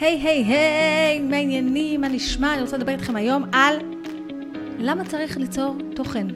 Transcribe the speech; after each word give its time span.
היי 0.00 0.20
היי 0.22 0.44
היי, 0.44 1.18
מה 1.18 1.36
העניינים, 1.36 2.00
מה 2.00 2.08
נשמע? 2.08 2.54
אני 2.54 2.62
רוצה 2.62 2.76
לדבר 2.76 2.92
איתכם 2.92 3.16
היום 3.16 3.44
על 3.52 3.76
למה 4.78 5.04
צריך 5.04 5.36
ליצור 5.36 5.76
תוכן. 5.94 6.26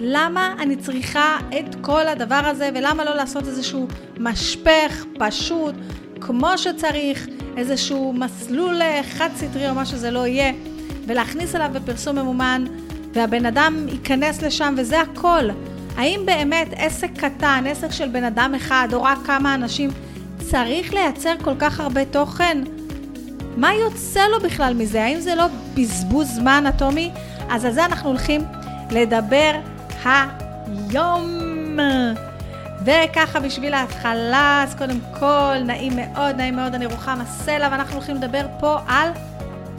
למה 0.00 0.54
אני 0.58 0.76
צריכה 0.76 1.38
את 1.48 1.74
כל 1.80 2.08
הדבר 2.08 2.40
הזה 2.44 2.70
ולמה 2.74 3.04
לא 3.04 3.14
לעשות 3.14 3.46
איזשהו 3.46 3.86
משפך 4.18 5.04
פשוט, 5.18 5.74
כמו 6.20 6.58
שצריך, 6.58 7.26
איזשהו 7.56 8.12
מסלול 8.12 8.80
חד 9.02 9.28
סטרי 9.36 9.68
או 9.68 9.74
מה 9.74 9.86
שזה 9.86 10.10
לא 10.10 10.26
יהיה, 10.26 10.52
ולהכניס 11.06 11.54
אליו 11.54 11.70
בפרסום 11.72 12.18
ממומן, 12.18 12.64
והבן 13.12 13.46
אדם 13.46 13.86
ייכנס 13.88 14.42
לשם 14.42 14.74
וזה 14.76 15.00
הכל. 15.00 15.44
האם 15.96 16.20
באמת 16.26 16.68
עסק 16.76 17.10
קטן, 17.16 17.64
עסק 17.66 17.92
של 17.92 18.08
בן 18.08 18.24
אדם 18.24 18.54
אחד 18.56 18.88
או 18.92 19.02
רק 19.02 19.18
כמה 19.26 19.54
אנשים, 19.54 19.90
צריך 20.38 20.94
לייצר 20.94 21.34
כל 21.44 21.54
כך 21.58 21.80
הרבה 21.80 22.04
תוכן? 22.04 22.75
מה 23.56 23.74
יוצא 23.74 24.20
לו 24.26 24.40
בכלל 24.40 24.74
מזה? 24.74 25.04
האם 25.04 25.20
זה 25.20 25.34
לא 25.34 25.46
בזבוז 25.74 26.28
זמן 26.34 26.64
אטומי? 26.68 27.10
אז 27.50 27.64
על 27.64 27.72
זה 27.72 27.84
אנחנו 27.84 28.08
הולכים 28.08 28.44
לדבר 28.90 29.52
היום. 30.04 31.46
וככה 32.84 33.40
בשביל 33.40 33.74
ההתחלה, 33.74 34.60
אז 34.62 34.74
קודם 34.74 34.98
כל, 35.18 35.54
נעים 35.64 35.92
מאוד, 35.96 36.36
נעים 36.36 36.56
מאוד, 36.56 36.74
אני 36.74 36.86
רוחמה 36.86 37.24
סלע, 37.26 37.68
ואנחנו 37.72 37.94
הולכים 37.94 38.16
לדבר 38.16 38.46
פה 38.60 38.78
על 38.88 39.10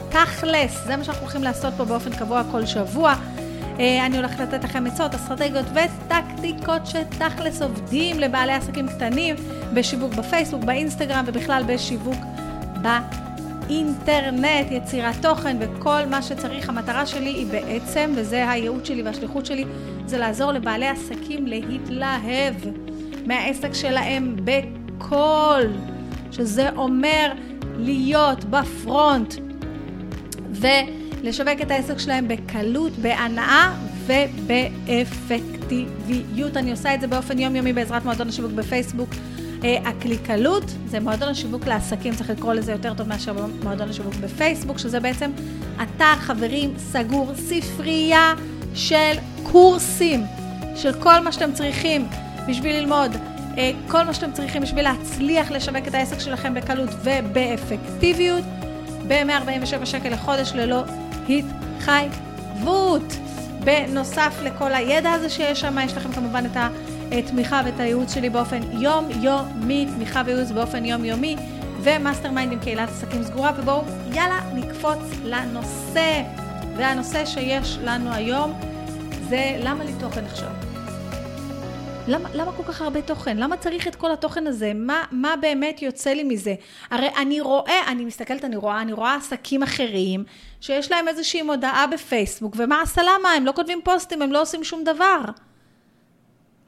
תכלס. 0.08 0.84
זה 0.86 0.96
מה 0.96 1.04
שאנחנו 1.04 1.22
הולכים 1.22 1.42
לעשות 1.42 1.74
פה 1.76 1.84
באופן 1.84 2.10
קבוע 2.16 2.42
כל 2.50 2.66
שבוע. 2.66 3.14
אה, 3.80 4.06
אני 4.06 4.16
הולכת 4.16 4.40
לתת 4.40 4.64
לכם 4.64 4.86
עצות, 4.86 5.14
אסטרטגיות 5.14 5.66
וטקטיקות 5.72 6.86
שתכלס 6.86 7.62
עובדים 7.62 8.18
לבעלי 8.18 8.52
עסקים 8.52 8.88
קטנים 8.88 9.36
בשיווק 9.74 10.14
בפייסבוק, 10.14 10.64
באינסטגרם 10.64 11.24
ובכלל 11.26 11.62
בשיווק 11.66 12.16
באינטרנט, 13.68 14.66
יצירת 14.70 15.14
תוכן 15.22 15.56
וכל 15.60 16.06
מה 16.10 16.22
שצריך. 16.22 16.68
המטרה 16.68 17.06
שלי 17.06 17.30
היא 17.30 17.46
בעצם, 17.46 18.10
וזה 18.14 18.50
הייעוד 18.50 18.86
שלי 18.86 19.02
והשליחות 19.02 19.46
שלי, 19.46 19.64
זה 20.06 20.18
לעזור 20.18 20.52
לבעלי 20.52 20.88
עסקים 20.88 21.46
להתלהב 21.46 22.54
מהעסק 23.26 23.74
שלהם 23.74 24.36
בכל, 24.44 25.62
שזה 26.32 26.70
אומר 26.76 27.32
להיות 27.78 28.44
בפרונט. 28.44 29.34
ו... 30.52 30.66
לשווק 31.22 31.60
את 31.62 31.70
העסק 31.70 31.98
שלהם 31.98 32.28
בקלות, 32.28 32.92
בהנאה 32.92 33.74
ובאפקטיביות. 34.06 36.56
אני 36.56 36.70
עושה 36.70 36.94
את 36.94 37.00
זה 37.00 37.06
באופן 37.06 37.38
יומיומי 37.38 37.72
בעזרת 37.72 38.04
מועדון 38.04 38.28
השיווק 38.28 38.52
בפייסבוק. 38.52 39.10
אה, 39.64 39.78
הקליקלות 39.84 40.64
זה 40.86 41.00
מועדון 41.00 41.28
השיווק 41.28 41.66
לעסקים, 41.66 42.14
צריך 42.14 42.30
לקרוא 42.30 42.54
לזה 42.54 42.72
יותר 42.72 42.94
טוב 42.94 43.08
מאשר 43.08 43.46
מועדון 43.62 43.88
השיווק 43.88 44.14
בפייסבוק, 44.14 44.78
שזה 44.78 45.00
בעצם 45.00 45.30
אתר 45.82 46.16
חברים 46.16 46.74
סגור, 46.78 47.32
ספרייה 47.34 48.34
של 48.74 49.14
קורסים, 49.42 50.24
של 50.76 50.92
כל 50.92 51.20
מה 51.20 51.32
שאתם 51.32 51.52
צריכים 51.52 52.08
בשביל 52.48 52.76
ללמוד. 52.76 53.10
אה, 53.58 53.70
כל 53.88 54.02
מה 54.02 54.14
שאתם 54.14 54.32
צריכים 54.32 54.62
בשביל 54.62 54.84
להצליח 54.84 55.50
לשווק 55.50 55.88
את 55.88 55.94
העסק 55.94 56.18
שלכם 56.18 56.54
בקלות 56.54 56.90
ובאפקטיביות, 57.04 58.44
ב-147 59.08 59.86
שקל 59.86 60.08
לחודש 60.08 60.52
ללא 60.54 60.84
התחייבות. 61.28 63.16
בנוסף 63.64 64.38
לכל 64.42 64.74
הידע 64.74 65.12
הזה 65.12 65.28
שיש 65.28 65.60
שם, 65.60 65.76
יש 65.84 65.96
לכם 65.96 66.12
כמובן 66.12 66.44
את 66.46 66.56
התמיכה 67.12 67.62
ואת 67.64 67.80
הייעוץ 67.80 68.14
שלי 68.14 68.30
באופן 68.30 68.60
יומיומי, 68.72 69.86
תמיכה 69.94 70.22
וייעוץ 70.26 70.50
באופן 70.50 70.84
יומיומי, 70.84 71.36
ו 71.82 72.30
mastermind 72.30 72.52
עם 72.52 72.60
קהילת 72.60 72.88
עסקים 72.88 73.22
סגורה, 73.22 73.52
ובואו 73.58 73.82
יאללה 74.12 74.40
נקפוץ 74.54 74.98
לנושא. 75.24 76.22
והנושא 76.76 77.26
שיש 77.26 77.78
לנו 77.84 78.12
היום 78.12 78.52
זה 79.28 79.58
למה 79.62 79.84
לי 79.84 79.92
תוכן 80.00 80.24
עכשיו. 80.24 80.48
למה, 82.08 82.28
למה 82.34 82.52
כל 82.52 82.62
כך 82.62 82.82
הרבה 82.82 83.02
תוכן? 83.02 83.36
למה 83.36 83.56
צריך 83.56 83.88
את 83.88 83.94
כל 83.94 84.12
התוכן 84.12 84.46
הזה? 84.46 84.72
מה, 84.74 85.04
מה 85.10 85.34
באמת 85.40 85.82
יוצא 85.82 86.10
לי 86.10 86.22
מזה? 86.22 86.54
הרי 86.90 87.08
אני 87.16 87.40
רואה, 87.40 87.88
אני 87.88 88.04
מסתכלת, 88.04 88.44
אני 88.44 88.56
רואה, 88.56 88.80
אני 88.80 88.92
רואה 88.92 89.14
עסקים 89.14 89.62
אחרים 89.62 90.24
שיש 90.60 90.90
להם 90.90 91.08
איזושהי 91.08 91.42
מודעה 91.42 91.86
בפייסבוק, 91.86 92.54
ומה 92.56 92.82
הסלמה? 92.82 93.32
הם 93.36 93.46
לא 93.46 93.52
כותבים 93.52 93.80
פוסטים, 93.84 94.22
הם 94.22 94.32
לא 94.32 94.42
עושים 94.42 94.64
שום 94.64 94.84
דבר. 94.84 95.20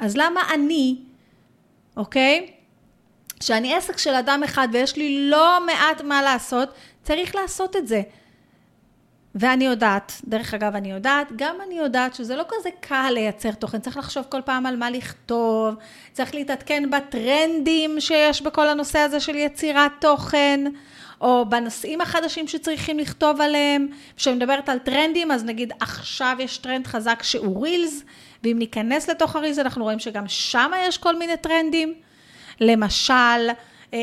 אז 0.01 0.17
למה 0.17 0.41
אני, 0.55 0.97
אוקיי? 1.97 2.51
שאני 3.41 3.75
עסק 3.75 3.99
של 3.99 4.15
אדם 4.15 4.43
אחד 4.45 4.69
ויש 4.73 4.97
לי 4.97 5.31
לא 5.31 5.59
מעט 5.67 6.01
מה 6.01 6.23
לעשות, 6.23 6.69
צריך 7.03 7.35
לעשות 7.35 7.77
את 7.77 7.89
זה. 7.89 8.03
ואני 9.35 9.65
יודעת, 9.65 10.13
דרך 10.25 10.55
אגב, 10.55 10.77
אני 10.77 10.91
יודעת, 10.91 11.29
גם 11.37 11.57
אני 11.67 11.79
יודעת 11.79 12.15
שזה 12.15 12.37
לא 12.37 12.45
כזה 12.49 12.69
קל 12.81 13.11
לייצר 13.15 13.53
תוכן, 13.53 13.81
צריך 13.81 13.97
לחשוב 13.97 14.25
כל 14.29 14.41
פעם 14.45 14.67
על 14.67 14.77
מה 14.77 14.91
לכתוב, 14.91 15.75
צריך 16.13 16.35
להתעדכן 16.35 16.91
בטרנדים 16.91 18.01
שיש 18.01 18.43
בכל 18.43 18.69
הנושא 18.69 18.99
הזה 18.99 19.21
של 19.21 19.37
יצירת 19.37 19.93
תוכן, 20.01 20.65
או 21.21 21.45
בנושאים 21.49 22.01
החדשים 22.01 22.49
שצריכים 22.49 22.99
לכתוב 22.99 23.41
עליהם. 23.41 23.89
כשאני 24.17 24.37
מדברת 24.37 24.69
על 24.69 24.79
טרנדים, 24.79 25.33
אז 25.33 25.45
נגיד 25.45 25.73
עכשיו 25.81 26.37
יש 26.39 26.59
טרנד 26.59 26.87
חזק 26.87 27.23
שהוא 27.23 27.65
רילס, 27.65 28.03
ואם 28.45 28.57
ניכנס 28.59 29.09
לתוך 29.11 29.37
הרילס, 29.37 29.59
אנחנו 29.59 29.85
רואים 29.85 29.99
שגם 29.99 30.29
שם 30.29 30.71
יש 30.89 30.99
כל 30.99 31.19
מיני 31.19 31.37
טרנדים. 31.37 31.95
למשל, 32.61 33.49
אה, 33.95 33.99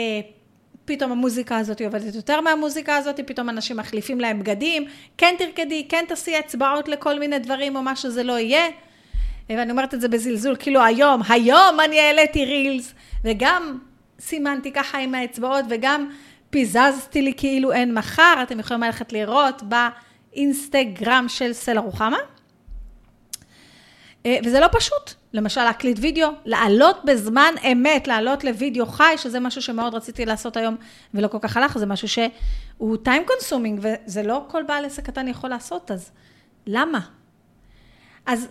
פתאום 0.87 1.11
המוזיקה 1.11 1.57
הזאת 1.57 1.81
עובדת 1.81 2.15
יותר 2.15 2.41
מהמוזיקה 2.41 2.95
הזאת, 2.95 3.19
פתאום 3.25 3.49
אנשים 3.49 3.77
מחליפים 3.77 4.19
להם 4.19 4.39
בגדים, 4.39 4.85
כן 5.17 5.35
תרקדי, 5.37 5.85
כן 5.89 6.05
תעשי 6.07 6.39
אצבעות 6.39 6.87
לכל 6.87 7.19
מיני 7.19 7.39
דברים 7.39 7.75
או 7.75 7.81
מה 7.81 7.95
שזה 7.95 8.23
לא 8.23 8.39
יהיה. 8.39 8.65
ואני 9.49 9.71
אומרת 9.71 9.93
את 9.93 10.01
זה 10.01 10.07
בזלזול, 10.07 10.55
כאילו 10.59 10.83
היום, 10.83 11.21
היום 11.29 11.79
אני 11.85 11.99
העליתי 11.99 12.45
רילס, 12.45 12.93
וגם 13.23 13.79
סימנתי 14.19 14.71
ככה 14.71 14.97
עם 14.97 15.15
האצבעות, 15.15 15.65
וגם 15.69 16.09
פיזזתי 16.49 17.21
לי 17.21 17.33
כאילו 17.37 17.71
אין 17.71 17.93
מחר, 17.93 18.39
אתם 18.43 18.59
יכולים 18.59 18.83
ללכת 18.83 19.13
לראות 19.13 19.61
באינסטגרם 19.63 21.25
של 21.27 21.53
סלע 21.53 21.81
רוחמה. 21.81 22.17
אה, 24.25 24.37
וזה 24.45 24.59
לא 24.59 24.67
פשוט. 24.71 25.13
למשל 25.33 25.63
להקליט 25.63 25.97
וידאו, 26.01 26.29
לעלות 26.45 26.97
בזמן 27.05 27.53
אמת, 27.71 28.07
לעלות 28.07 28.43
לוידאו 28.43 28.85
חי, 28.85 29.13
שזה 29.17 29.39
משהו 29.39 29.61
שמאוד 29.61 29.95
רציתי 29.95 30.25
לעשות 30.25 30.57
היום 30.57 30.75
ולא 31.13 31.27
כל 31.27 31.37
כך 31.41 31.57
הלך, 31.57 31.77
זה 31.77 31.85
משהו 31.85 32.07
שהוא 32.07 32.97
time 33.05 33.29
consuming, 33.29 33.79
וזה 33.81 34.23
לא 34.23 34.45
כל 34.47 34.63
בעל 34.63 34.85
עסק 34.85 35.05
קטן 35.05 35.27
יכול 35.27 35.49
לעשות, 35.49 35.91
אז 35.91 36.11
למה? 36.67 36.99
אז 38.25 38.47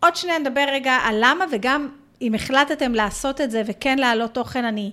עוד 0.00 0.16
שנייה 0.16 0.38
נדבר 0.38 0.64
רגע 0.68 0.92
על 0.92 1.16
למה, 1.20 1.44
וגם 1.52 1.88
אם 2.22 2.34
החלטתם 2.34 2.92
לעשות 2.92 3.40
את 3.40 3.50
זה 3.50 3.62
וכן 3.66 3.98
להעלות 3.98 4.34
תוכן, 4.34 4.64
אני 4.64 4.90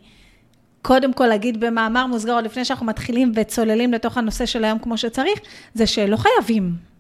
קודם 0.81 1.13
כל 1.13 1.31
אגיד 1.31 1.59
במאמר 1.59 2.05
מוסגר, 2.05 2.33
עוד 2.33 2.45
לפני 2.45 2.65
שאנחנו 2.65 2.85
מתחילים 2.85 3.31
וצוללים 3.35 3.93
לתוך 3.93 4.17
הנושא 4.17 4.45
של 4.45 4.63
היום 4.63 4.79
כמו 4.79 4.97
שצריך, 4.97 5.39
זה 5.73 5.87
שלא 5.87 6.17
חייבים. 6.17 6.94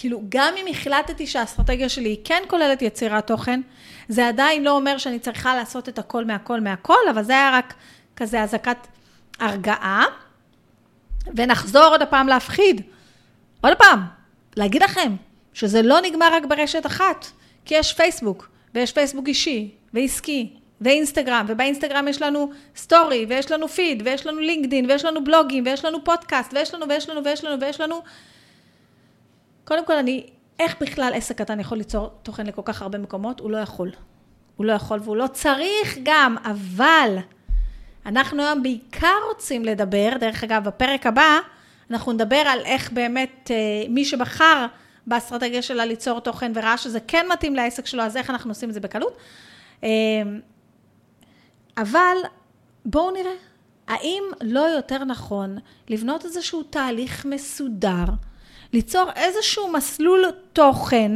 כאילו, 0.00 0.22
גם 0.28 0.54
אם 0.56 0.66
החלטתי 0.70 1.26
שהאסטרטגיה 1.26 1.88
שלי 1.88 2.08
היא 2.08 2.18
כן 2.24 2.42
כוללת 2.48 2.82
יצירת 2.82 3.26
תוכן, 3.26 3.60
זה 4.08 4.28
עדיין 4.28 4.64
לא 4.64 4.70
אומר 4.70 4.98
שאני 4.98 5.18
צריכה 5.18 5.56
לעשות 5.56 5.88
את 5.88 5.98
הכל 5.98 6.24
מהכל 6.24 6.60
מהכל, 6.60 7.08
אבל 7.10 7.22
זה 7.22 7.32
היה 7.32 7.50
רק 7.58 7.74
כזה 8.16 8.42
אזעקת 8.42 8.86
הרגעה. 9.40 10.04
ונחזור 11.36 11.84
עוד 11.84 12.02
הפעם 12.02 12.28
להפחיד. 12.28 12.80
עוד 13.60 13.72
פעם, 13.78 14.00
להגיד 14.56 14.82
לכם 14.82 15.16
שזה 15.52 15.82
לא 15.82 16.00
נגמר 16.00 16.34
רק 16.34 16.44
ברשת 16.44 16.86
אחת, 16.86 17.26
כי 17.64 17.74
יש 17.74 17.92
פייסבוק, 17.92 18.48
ויש 18.74 18.92
פייסבוק 18.92 19.28
אישי, 19.28 19.70
ועסקי, 19.94 20.52
ואינסטגרם, 20.80 21.44
ובאינסטגרם 21.48 22.08
יש 22.08 22.22
לנו 22.22 22.50
סטורי, 22.76 23.26
ויש 23.28 23.50
לנו 23.50 23.68
פיד, 23.68 24.02
ויש 24.04 24.26
לנו 24.26 24.40
לינקדין, 24.40 24.90
ויש 24.90 25.04
לנו 25.04 25.24
בלוגים, 25.24 25.64
ויש 25.66 25.84
לנו 25.84 26.04
פודקאסט, 26.04 26.54
ויש 26.54 26.74
לנו, 26.74 26.88
ויש 26.88 27.08
לנו, 27.08 27.24
ויש 27.24 27.44
לנו, 27.44 27.60
ויש 27.60 27.80
לנו, 27.80 28.02
קודם 29.70 29.86
כל, 29.86 29.96
אני, 29.96 30.26
איך 30.58 30.76
בכלל 30.80 31.12
עסק 31.14 31.38
קטן 31.38 31.60
יכול 31.60 31.78
ליצור 31.78 32.10
תוכן 32.22 32.46
לכל 32.46 32.62
כך 32.64 32.82
הרבה 32.82 32.98
מקומות? 32.98 33.40
הוא 33.40 33.50
לא 33.50 33.56
יכול. 33.56 33.90
הוא 34.56 34.66
לא 34.66 34.72
יכול 34.72 35.00
והוא 35.02 35.16
לא 35.16 35.26
צריך 35.26 35.98
גם, 36.02 36.36
אבל 36.44 37.16
אנחנו 38.06 38.42
היום 38.42 38.62
בעיקר 38.62 39.16
רוצים 39.28 39.64
לדבר, 39.64 40.10
דרך 40.20 40.44
אגב, 40.44 40.64
בפרק 40.64 41.06
הבא, 41.06 41.38
אנחנו 41.90 42.12
נדבר 42.12 42.36
על 42.36 42.60
איך 42.64 42.92
באמת 42.92 43.50
אה, 43.50 43.56
מי 43.88 44.04
שבחר 44.04 44.66
באסטרטגיה 45.06 45.62
שלה 45.62 45.84
ליצור 45.84 46.20
תוכן 46.20 46.52
וראה 46.54 46.76
שזה 46.76 46.98
כן 47.08 47.26
מתאים 47.32 47.54
לעסק 47.54 47.86
שלו, 47.86 48.02
אז 48.02 48.16
איך 48.16 48.30
אנחנו 48.30 48.50
עושים 48.50 48.68
את 48.68 48.74
זה 48.74 48.80
בקלות. 48.80 49.16
אה, 49.84 49.88
אבל 51.76 52.16
בואו 52.84 53.10
נראה, 53.10 53.34
האם 53.88 54.22
לא 54.40 54.60
יותר 54.60 55.04
נכון 55.04 55.58
לבנות 55.88 56.24
איזשהו 56.24 56.62
תהליך 56.62 57.26
מסודר, 57.26 58.04
ליצור 58.72 59.10
איזשהו 59.16 59.72
מסלול 59.72 60.24
תוכן 60.52 61.12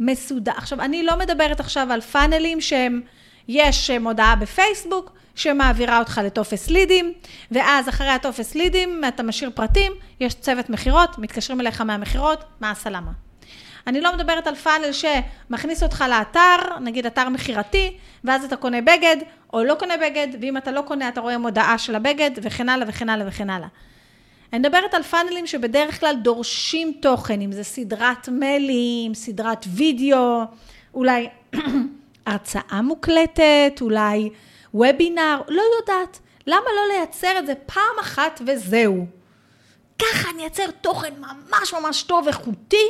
מסודר. 0.00 0.52
עכשיו, 0.56 0.80
אני 0.80 1.02
לא 1.02 1.18
מדברת 1.18 1.60
עכשיו 1.60 1.92
על 1.92 2.00
פאנלים 2.00 2.60
שהם 2.60 3.00
יש 3.48 3.90
אה, 3.90 3.98
מודעה 3.98 4.36
בפייסבוק 4.36 5.12
שמעבירה 5.34 5.98
אותך 5.98 6.20
לטופס 6.24 6.70
לידים, 6.70 7.12
ואז 7.50 7.88
אחרי 7.88 8.08
הטופס 8.08 8.54
לידים 8.54 9.02
אתה 9.08 9.22
משאיר 9.22 9.50
פרטים, 9.54 9.92
יש 10.20 10.34
צוות 10.34 10.70
מכירות, 10.70 11.18
מתקשרים 11.18 11.60
אליך 11.60 11.80
מהמכירות, 11.80 12.44
מה 12.60 12.70
הסלמה. 12.70 13.10
אני 13.86 14.00
לא 14.00 14.14
מדברת 14.14 14.46
על 14.46 14.54
פאנל 14.54 14.90
שמכניס 14.92 15.82
אותך 15.82 16.04
לאתר, 16.08 16.56
נגיד 16.80 17.06
אתר 17.06 17.28
מכירתי, 17.28 17.96
ואז 18.24 18.44
אתה 18.44 18.56
קונה 18.56 18.80
בגד, 18.80 19.16
או 19.52 19.64
לא 19.64 19.74
קונה 19.74 19.94
בגד, 19.96 20.28
ואם 20.40 20.56
אתה 20.56 20.72
לא 20.72 20.82
קונה 20.82 21.08
אתה 21.08 21.20
רואה 21.20 21.38
מודעה 21.38 21.78
של 21.78 21.94
הבגד, 21.94 22.30
וכן 22.42 22.68
הלאה 22.68 22.88
וכן 22.88 23.08
הלאה 23.08 23.28
וכן 23.28 23.50
הלאה. 23.50 23.68
אני 24.54 24.58
מדברת 24.60 24.94
על 24.94 25.02
פאנלים 25.02 25.46
שבדרך 25.46 26.00
כלל 26.00 26.14
דורשים 26.22 26.92
תוכן, 27.00 27.40
אם 27.40 27.52
זה 27.52 27.64
סדרת 27.64 28.28
מיילים, 28.28 29.14
סדרת 29.14 29.66
וידאו, 29.68 30.42
אולי 30.94 31.28
הרצאה 32.26 32.82
מוקלטת, 32.82 33.78
אולי 33.80 34.30
וובינר, 34.74 35.40
לא 35.48 35.62
יודעת. 35.80 36.18
למה 36.46 36.60
לא 36.76 36.94
לייצר 36.94 37.38
את 37.38 37.46
זה 37.46 37.54
פעם 37.66 37.98
אחת 38.00 38.40
וזהו? 38.46 39.06
ככה 39.98 40.30
אני 40.34 40.42
אייצר 40.42 40.70
תוכן 40.80 41.14
ממש 41.18 41.74
ממש 41.74 42.02
טוב, 42.02 42.28
איכותי. 42.28 42.86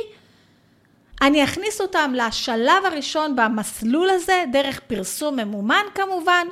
אני 1.21 1.43
אכניס 1.43 1.81
אותם 1.81 2.13
לשלב 2.15 2.85
הראשון 2.85 3.35
במסלול 3.35 4.09
הזה, 4.09 4.43
דרך 4.51 4.79
פרסום 4.79 5.35
ממומן 5.35 5.85
כמובן, 5.95 6.47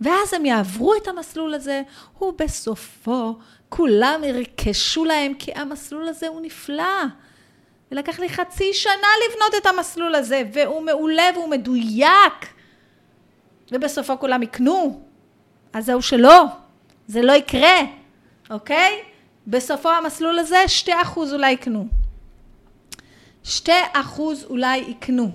ואז 0.00 0.34
הם 0.34 0.46
יעברו 0.46 0.94
את 0.94 1.08
המסלול 1.08 1.54
הזה, 1.54 1.82
ובסופו 2.20 3.34
כולם 3.76 4.20
ירכשו 4.24 5.04
להם, 5.04 5.34
כי 5.34 5.52
המסלול 5.54 6.08
הזה 6.08 6.28
הוא 6.28 6.40
נפלא. 6.40 7.04
ולקח 7.92 8.18
לי 8.18 8.28
חצי 8.28 8.72
שנה 8.72 9.08
לבנות 9.26 9.54
את 9.62 9.66
המסלול 9.66 10.14
הזה, 10.14 10.42
והוא 10.52 10.82
מעולה 10.82 11.22
והוא 11.34 11.48
מדויק. 11.48 12.54
ובסופו 13.72 14.18
כולם 14.18 14.42
יקנו. 14.42 15.00
אז 15.72 15.86
זהו 15.86 16.02
שלא, 16.02 16.44
זה 17.06 17.22
לא 17.22 17.32
יקרה, 17.32 17.78
אוקיי? 18.50 19.02
בסופו 19.46 19.90
המסלול 19.90 20.38
הזה, 20.38 20.64
2% 20.84 20.90
אולי 21.16 21.52
יקנו. 21.52 21.86
2% 23.44 23.70
אולי 24.44 24.76
יקנו. 24.78 25.30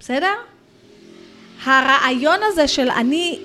בסדר? 0.00 0.34
הרעיון 1.64 2.38
הזה 2.42 2.68
של 2.68 2.90
אני 2.90 3.40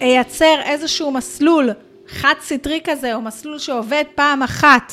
אייצר 0.00 0.60
איזשהו 0.64 1.10
מסלול 1.10 1.70
חד 2.14 2.34
סטרי 2.40 2.80
כזה, 2.84 3.14
או 3.14 3.20
מסלול 3.20 3.58
שעובד 3.58 4.04
פעם 4.14 4.42
אחת, 4.42 4.92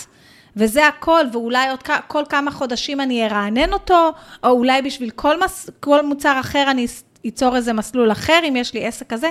וזה 0.55 0.87
הכל, 0.87 1.25
ואולי 1.33 1.69
עוד 1.69 1.83
כל 2.07 2.23
כמה 2.29 2.51
חודשים 2.51 3.01
אני 3.01 3.25
ארענן 3.25 3.73
אותו, 3.73 4.11
או 4.43 4.49
אולי 4.49 4.81
בשביל 4.81 5.09
כל, 5.09 5.43
מס, 5.43 5.69
כל 5.79 6.05
מוצר 6.05 6.39
אחר 6.39 6.67
אני 6.71 6.87
אצור 7.27 7.55
איזה 7.55 7.73
מסלול 7.73 8.11
אחר, 8.11 8.39
אם 8.47 8.55
יש 8.55 8.73
לי 8.73 8.87
עסק 8.87 9.09
כזה. 9.09 9.29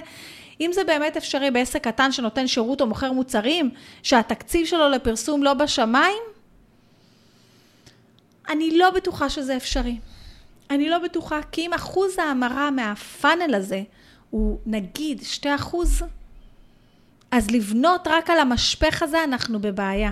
אם 0.60 0.70
זה 0.72 0.84
באמת 0.84 1.16
אפשרי 1.16 1.50
בעסק 1.50 1.84
קטן 1.84 2.12
שנותן 2.12 2.46
שירות 2.46 2.80
או 2.80 2.86
מוכר 2.86 3.12
מוצרים, 3.12 3.70
שהתקציב 4.02 4.66
שלו 4.66 4.88
לפרסום 4.88 5.42
לא 5.42 5.54
בשמיים, 5.54 6.22
אני 8.48 8.78
לא 8.78 8.90
בטוחה 8.90 9.30
שזה 9.30 9.56
אפשרי. 9.56 9.98
אני 10.70 10.88
לא 10.88 10.98
בטוחה, 10.98 11.40
כי 11.52 11.66
אם 11.66 11.72
אחוז 11.72 12.18
ההמרה 12.18 12.70
מהפאנל 12.70 13.54
הזה 13.54 13.82
הוא 14.30 14.58
נגיד 14.66 15.22
2 15.22 15.54
אחוז, 15.54 16.02
אז 17.30 17.50
לבנות 17.50 18.06
רק 18.06 18.30
על 18.30 18.38
המשפך 18.40 19.02
הזה 19.02 19.24
אנחנו 19.24 19.60
בבעיה. 19.60 20.10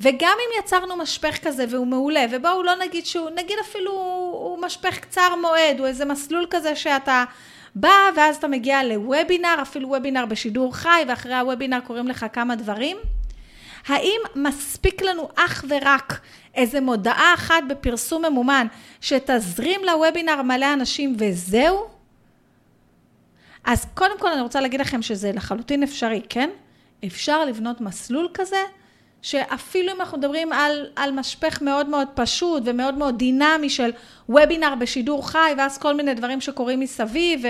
וגם 0.00 0.36
אם 0.38 0.60
יצרנו 0.64 0.96
משפך 0.96 1.38
כזה 1.42 1.64
והוא 1.70 1.86
מעולה, 1.86 2.24
ובואו 2.30 2.62
לא 2.62 2.72
נגיד 2.76 3.06
שהוא, 3.06 3.30
נגיד 3.30 3.56
אפילו 3.60 3.92
הוא 4.32 4.58
משפך 4.62 4.98
קצר 4.98 5.36
מועד, 5.40 5.78
הוא 5.78 5.86
איזה 5.86 6.04
מסלול 6.04 6.46
כזה 6.50 6.76
שאתה 6.76 7.24
בא 7.74 8.10
ואז 8.16 8.36
אתה 8.36 8.48
מגיע 8.48 8.84
לוובינר, 8.84 9.58
אפילו 9.62 9.88
וובינר 9.88 10.26
בשידור 10.26 10.76
חי, 10.76 11.02
ואחרי 11.08 11.34
הוובינר 11.34 11.80
קוראים 11.80 12.08
לך 12.08 12.26
כמה 12.32 12.56
דברים. 12.56 12.96
האם 13.86 14.20
מספיק 14.34 15.02
לנו 15.02 15.28
אך 15.36 15.64
ורק 15.68 16.20
איזה 16.54 16.80
מודעה 16.80 17.34
אחת 17.34 17.64
בפרסום 17.68 18.24
ממומן 18.24 18.66
שתזרים 19.00 19.80
לוובינר 19.84 20.42
מלא 20.42 20.72
אנשים 20.72 21.16
וזהו? 21.18 21.93
אז 23.64 23.86
קודם 23.94 24.18
כל 24.18 24.32
אני 24.32 24.40
רוצה 24.40 24.60
להגיד 24.60 24.80
לכם 24.80 25.02
שזה 25.02 25.32
לחלוטין 25.32 25.82
אפשרי, 25.82 26.22
כן? 26.28 26.50
אפשר 27.06 27.44
לבנות 27.44 27.80
מסלול 27.80 28.28
כזה, 28.34 28.62
שאפילו 29.22 29.92
אם 29.92 30.00
אנחנו 30.00 30.18
מדברים 30.18 30.52
על, 30.52 30.86
על 30.96 31.12
משפך 31.12 31.62
מאוד 31.62 31.88
מאוד 31.88 32.08
פשוט 32.14 32.62
ומאוד 32.66 32.94
מאוד 32.94 33.18
דינמי 33.18 33.70
של 33.70 33.90
וובינר 34.28 34.74
בשידור 34.74 35.28
חי, 35.28 35.52
ואז 35.58 35.78
כל 35.78 35.94
מיני 35.94 36.14
דברים 36.14 36.40
שקורים 36.40 36.80
מסביב, 36.80 37.40
ו, 37.44 37.48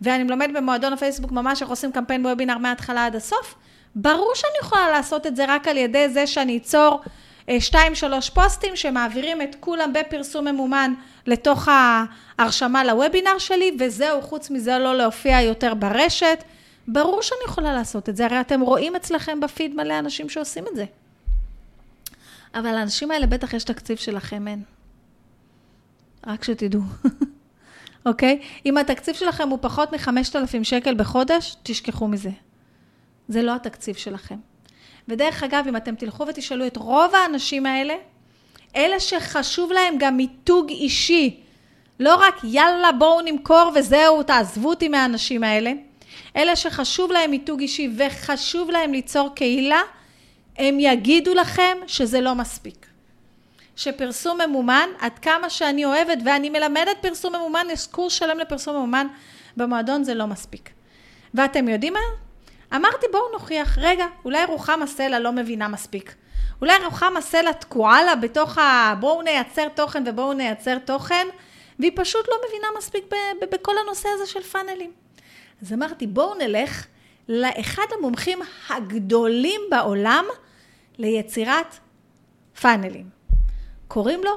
ואני 0.00 0.22
מלמד 0.22 0.50
במועדון 0.54 0.92
הפייסבוק 0.92 1.32
ממש 1.32 1.62
איך 1.62 1.70
עושים 1.70 1.92
קמפיין 1.92 2.26
וובינר 2.26 2.58
מההתחלה 2.58 3.06
עד 3.06 3.16
הסוף, 3.16 3.54
ברור 3.94 4.32
שאני 4.34 4.52
יכולה 4.62 4.90
לעשות 4.90 5.26
את 5.26 5.36
זה 5.36 5.44
רק 5.48 5.68
על 5.68 5.76
ידי 5.76 6.08
זה 6.08 6.26
שאני 6.26 6.56
אצור 6.56 7.00
שתיים 7.58 7.94
שלוש 7.94 8.30
פוסטים 8.30 8.76
שמעבירים 8.76 9.42
את 9.42 9.56
כולם 9.60 9.92
בפרסום 9.92 10.48
ממומן 10.48 10.94
לתוך 11.26 11.68
ההרשמה 11.68 12.84
לוובינר 12.84 13.38
שלי, 13.38 13.76
וזהו, 13.80 14.22
חוץ 14.22 14.50
מזה 14.50 14.78
לא 14.78 14.96
להופיע 14.96 15.40
יותר 15.40 15.74
ברשת. 15.74 16.44
ברור 16.88 17.22
שאני 17.22 17.40
יכולה 17.46 17.72
לעשות 17.72 18.08
את 18.08 18.16
זה, 18.16 18.24
הרי 18.24 18.40
אתם 18.40 18.60
רואים 18.60 18.96
אצלכם 18.96 19.40
בפיד 19.40 19.74
מלא 19.74 19.98
אנשים 19.98 20.28
שעושים 20.28 20.64
את 20.72 20.76
זה. 20.76 20.84
אבל 22.54 22.72
לאנשים 22.72 23.10
האלה 23.10 23.26
בטח 23.26 23.54
יש 23.54 23.64
תקציב 23.64 23.96
שלכם, 23.96 24.48
אין. 24.48 24.62
רק 26.26 26.44
שתדעו, 26.44 26.80
אוקיי? 28.06 28.42
אם 28.66 28.78
התקציב 28.78 29.14
שלכם 29.14 29.48
הוא 29.48 29.58
פחות 29.60 29.92
מ-5,000 29.92 30.64
שקל 30.64 30.94
בחודש, 30.94 31.56
תשכחו 31.62 32.08
מזה. 32.08 32.30
זה 33.28 33.42
לא 33.42 33.54
התקציב 33.54 33.94
שלכם. 33.94 34.36
ודרך 35.08 35.42
אגב, 35.42 35.64
אם 35.68 35.76
אתם 35.76 35.94
תלכו 35.94 36.26
ותשאלו 36.26 36.66
את 36.66 36.76
רוב 36.76 37.14
האנשים 37.14 37.66
האלה, 37.66 37.94
אלה 38.76 39.00
שחשוב 39.00 39.72
להם 39.72 39.94
גם 39.98 40.16
מיתוג 40.16 40.68
אישי, 40.68 41.40
לא 42.00 42.14
רק 42.16 42.34
יאללה 42.44 42.92
בואו 42.92 43.20
נמכור 43.20 43.72
וזהו, 43.74 44.22
תעזבו 44.22 44.68
אותי 44.68 44.88
מהאנשים 44.88 45.44
האלה, 45.44 45.72
אלה 46.36 46.56
שחשוב 46.56 47.12
להם 47.12 47.30
מיתוג 47.30 47.60
אישי 47.60 47.90
וחשוב 47.96 48.70
להם 48.70 48.92
ליצור 48.92 49.30
קהילה, 49.34 49.80
הם 50.58 50.80
יגידו 50.80 51.34
לכם 51.34 51.76
שזה 51.86 52.20
לא 52.20 52.34
מספיק. 52.34 52.86
שפרסום 53.76 54.40
ממומן, 54.40 54.88
עד 55.00 55.18
כמה 55.18 55.50
שאני 55.50 55.84
אוהבת 55.84 56.18
ואני 56.24 56.50
מלמדת 56.50 56.96
פרסום 57.00 57.34
ממומן, 57.36 57.66
יש 57.70 57.86
קורס 57.86 58.12
שלם 58.12 58.38
לפרסום 58.38 58.76
ממומן 58.76 59.06
במועדון, 59.56 60.04
זה 60.04 60.14
לא 60.14 60.26
מספיק. 60.26 60.70
ואתם 61.34 61.68
יודעים 61.68 61.92
מה? 61.92 62.00
אמרתי 62.76 63.06
בואו 63.12 63.32
נוכיח, 63.32 63.78
רגע, 63.78 64.06
אולי 64.24 64.44
רוחמה 64.44 64.86
סלע 64.86 65.18
לא 65.18 65.32
מבינה 65.32 65.68
מספיק. 65.68 66.14
אולי 66.60 66.72
רוחמה 66.84 67.20
סלע 67.20 67.52
תקועה 67.52 68.04
לה 68.04 68.16
בתוך 68.16 68.58
ה... 68.58 68.94
בואו 69.00 69.22
נייצר 69.22 69.68
תוכן 69.68 70.04
ובואו 70.06 70.32
נייצר 70.32 70.78
תוכן, 70.78 71.26
והיא 71.78 71.92
פשוט 71.94 72.28
לא 72.28 72.34
מבינה 72.48 72.66
מספיק 72.78 73.04
ב- 73.10 73.44
ב- 73.44 73.54
בכל 73.54 73.72
הנושא 73.84 74.08
הזה 74.14 74.26
של 74.26 74.42
פאנלים. 74.42 74.90
אז 75.62 75.72
אמרתי, 75.72 76.06
בואו 76.06 76.34
נלך 76.34 76.86
לאחד 77.28 77.86
המומחים 77.98 78.38
הגדולים 78.68 79.60
בעולם 79.70 80.24
ליצירת 80.98 81.78
פאנלים. 82.60 83.08
קוראים 83.88 84.20
לו 84.24 84.32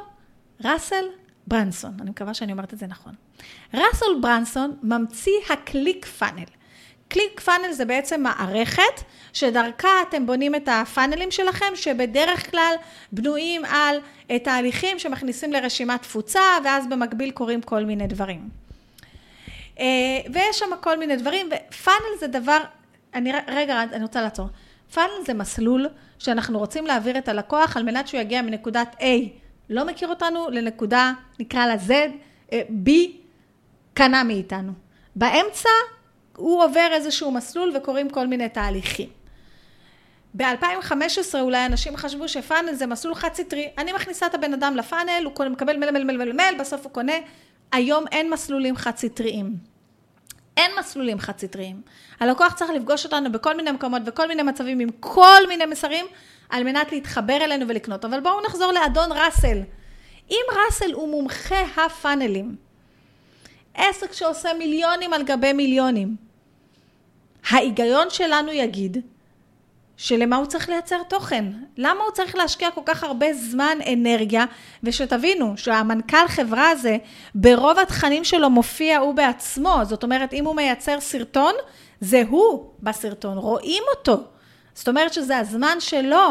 ראסל 0.64 1.06
ברנסון, 1.48 1.98
אני 2.02 2.10
מקווה 2.10 2.34
שאני 2.34 2.52
אומרת 2.52 2.74
את 2.74 2.80
זה 2.80 2.88
נכון. 2.88 3.14
ראסל 3.74 4.06
ברנסון 4.22 4.78
ממציא 4.84 5.34
הקליק 5.50 6.06
פאנל. 6.06 6.46
קליק 7.08 7.40
פאנל 7.40 7.72
זה 7.72 7.86
בעצם 7.86 8.24
מערכת 8.24 9.04
שדרכה 9.34 10.02
אתם 10.10 10.26
בונים 10.26 10.56
את 10.56 10.70
הפאנלים 10.72 11.32
שלכם, 11.32 11.76
שבדרך 11.76 12.52
כלל 12.52 12.76
בנויים 13.12 13.66
על 13.66 14.00
תהליכים 14.44 15.00
שמכניסים 15.00 15.54
לרשימת 15.54 16.02
תפוצה, 16.02 16.42
ואז 16.64 16.88
במקביל 16.88 17.32
קורים 17.32 17.62
כל 17.62 17.86
מיני 17.86 18.08
דברים. 18.08 18.50
אה, 19.80 19.86
ויש 20.34 20.60
שם 20.60 20.70
כל 20.82 21.00
מיני 21.00 21.16
דברים, 21.16 21.50
ו 21.70 21.77
funnel 21.77 22.20
זה 22.20 22.28
דבר, 22.28 22.58
אני, 23.14 23.32
רגע, 23.48 23.84
אני 23.84 24.04
רוצה 24.04 24.22
לעצור. 24.22 24.48
funnel 24.94 25.26
זה 25.26 25.34
מסלול 25.34 25.88
שאנחנו 26.20 26.60
רוצים 26.60 26.86
להעביר 26.86 27.18
את 27.18 27.28
הלקוח 27.28 27.78
על 27.78 27.84
מנת 27.84 28.08
שהוא 28.08 28.22
יגיע 28.22 28.42
מנקודת 28.42 28.96
A, 29.00 29.04
לא 29.70 29.86
מכיר 29.86 30.10
אותנו, 30.10 30.48
לנקודה, 30.52 31.14
נקרא 31.40 31.66
לה 31.66 31.76
Z, 31.88 31.92
אה, 32.54 32.62
B, 32.86 32.90
קנה 33.94 34.24
מאיתנו. 34.24 34.72
באמצע 35.16 35.70
הוא 36.36 36.64
עובר 36.64 36.88
איזשהו 36.92 37.32
מסלול 37.32 37.72
וקורים 37.76 38.10
כל 38.10 38.28
מיני 38.28 38.50
תהליכים. 38.50 39.10
ב-2015 40.34 41.40
אולי 41.42 41.66
אנשים 41.66 41.98
חשבו 41.98 42.28
ש 42.28 42.39
funnel 42.39 42.74
זה 42.74 42.86
מסלול 42.86 43.16
חד 43.16 43.30
סטרי, 43.34 43.70
אני 43.78 43.94
מכניסה 43.94 44.26
את 44.26 44.34
הבן 44.36 44.54
אדם 44.54 44.76
ל 44.76 44.82
funnel, 44.82 45.24
הוא 45.24 45.46
מקבל 45.46 45.78
מייל, 45.78 45.92
מייל, 45.92 46.18
מייל, 46.18 46.34
מייל, 46.34 46.60
בסוף 46.60 46.84
הוא 46.84 46.92
קונה. 46.92 47.14
היום 47.72 48.06
אין 48.12 48.30
מסלולים 48.30 48.76
חד 48.76 48.98
סטריים. 48.98 49.56
אין 50.58 50.72
מסלולים 50.80 51.20
חד 51.20 51.40
סטריים. 51.40 51.82
הלקוח 52.20 52.54
צריך 52.54 52.72
לפגוש 52.72 53.06
אותנו 53.06 53.32
בכל 53.32 53.58
מיני 53.58 53.72
מקומות 53.72 54.02
וכל 54.06 54.28
מיני 54.28 54.44
מצבים 54.44 54.80
עם 54.80 54.90
כל 55.00 55.48
מיני 55.48 55.66
מסרים 55.66 56.06
על 56.50 56.64
מנת 56.64 56.92
להתחבר 56.92 57.36
אלינו 57.36 57.68
ולקנות. 57.68 58.06
אבל 58.06 58.20
בואו 58.20 58.42
נחזור 58.46 58.72
לאדון 58.72 59.12
ראסל. 59.12 59.58
אם 60.32 60.42
ראסל 60.56 60.94
הוא 60.94 61.10
מומחה 61.10 61.62
הפאנלים, 61.76 62.56
עסק 63.74 64.14
שעושה 64.14 64.54
מיליונים 64.54 65.14
על 65.14 65.24
גבי 65.24 65.54
מיליונים. 65.54 66.25
ההיגיון 67.50 68.10
שלנו 68.10 68.52
יגיד 68.52 68.98
שלמה 69.98 70.36
הוא 70.36 70.46
צריך 70.46 70.70
לייצר 70.70 71.04
תוכן? 71.04 71.46
למה 71.78 72.04
הוא 72.04 72.12
צריך 72.12 72.36
להשקיע 72.36 72.72
כל 72.72 72.82
כך 72.86 73.04
הרבה 73.04 73.34
זמן, 73.34 73.78
אנרגיה? 73.94 74.46
ושתבינו 74.84 75.54
שהמנכ"ל 75.58 76.28
חברה 76.28 76.70
הזה, 76.70 76.98
ברוב 77.36 77.80
התכנים 77.80 78.24
שלו 78.24 78.50
מופיע 78.50 78.98
הוא 78.98 79.14
בעצמו. 79.14 79.78
זאת 79.84 80.04
אומרת, 80.04 80.34
אם 80.34 80.46
הוא 80.46 80.56
מייצר 80.56 81.00
סרטון, 81.00 81.54
זה 82.02 82.24
הוא 82.30 82.70
בסרטון, 82.80 83.38
רואים 83.38 83.84
אותו. 83.98 84.18
זאת 84.74 84.88
אומרת 84.88 85.14
שזה 85.14 85.38
הזמן 85.38 85.78
שלו. 85.80 86.30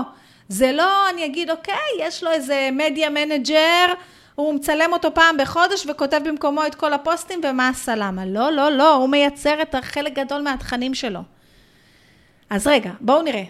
זה 0.48 0.72
לא, 0.72 1.10
אני 1.10 1.24
אגיד, 1.24 1.50
אוקיי, 1.50 1.74
יש 1.98 2.24
לו 2.24 2.30
איזה 2.30 2.68
media 2.72 3.10
manager, 3.10 3.86
הוא 4.34 4.54
מצלם 4.54 4.92
אותו 4.92 5.14
פעם 5.14 5.36
בחודש 5.36 5.86
וכותב 5.86 6.20
במקומו 6.24 6.66
את 6.66 6.74
כל 6.74 6.92
הפוסטים 6.92 7.40
ומה 7.44 7.68
הסלמה. 7.68 8.26
לא, 8.26 8.52
לא, 8.52 8.70
לא, 8.70 8.94
הוא 8.94 9.08
מייצר 9.08 9.62
את 9.62 9.74
חלק 9.82 10.12
גדול 10.12 10.42
מהתכנים 10.42 10.94
שלו. 10.94 11.20
אז 12.50 12.66
רגע, 12.66 12.90
בואו 13.00 13.22
נראה. 13.22 13.44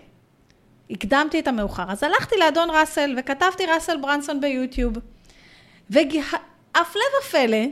הקדמתי 0.91 1.41
את 1.41 1.49
המאוחר. 1.49 1.85
אז 1.89 2.03
הלכתי 2.03 2.37
לאדון 2.37 2.71
ראסל 2.71 3.15
וכתבתי 3.19 3.67
ראסל 3.67 3.97
ברנסון 3.97 4.41
ביוטיוב. 4.41 4.95
והפלא 5.91 7.03
ופלא, 7.21 7.67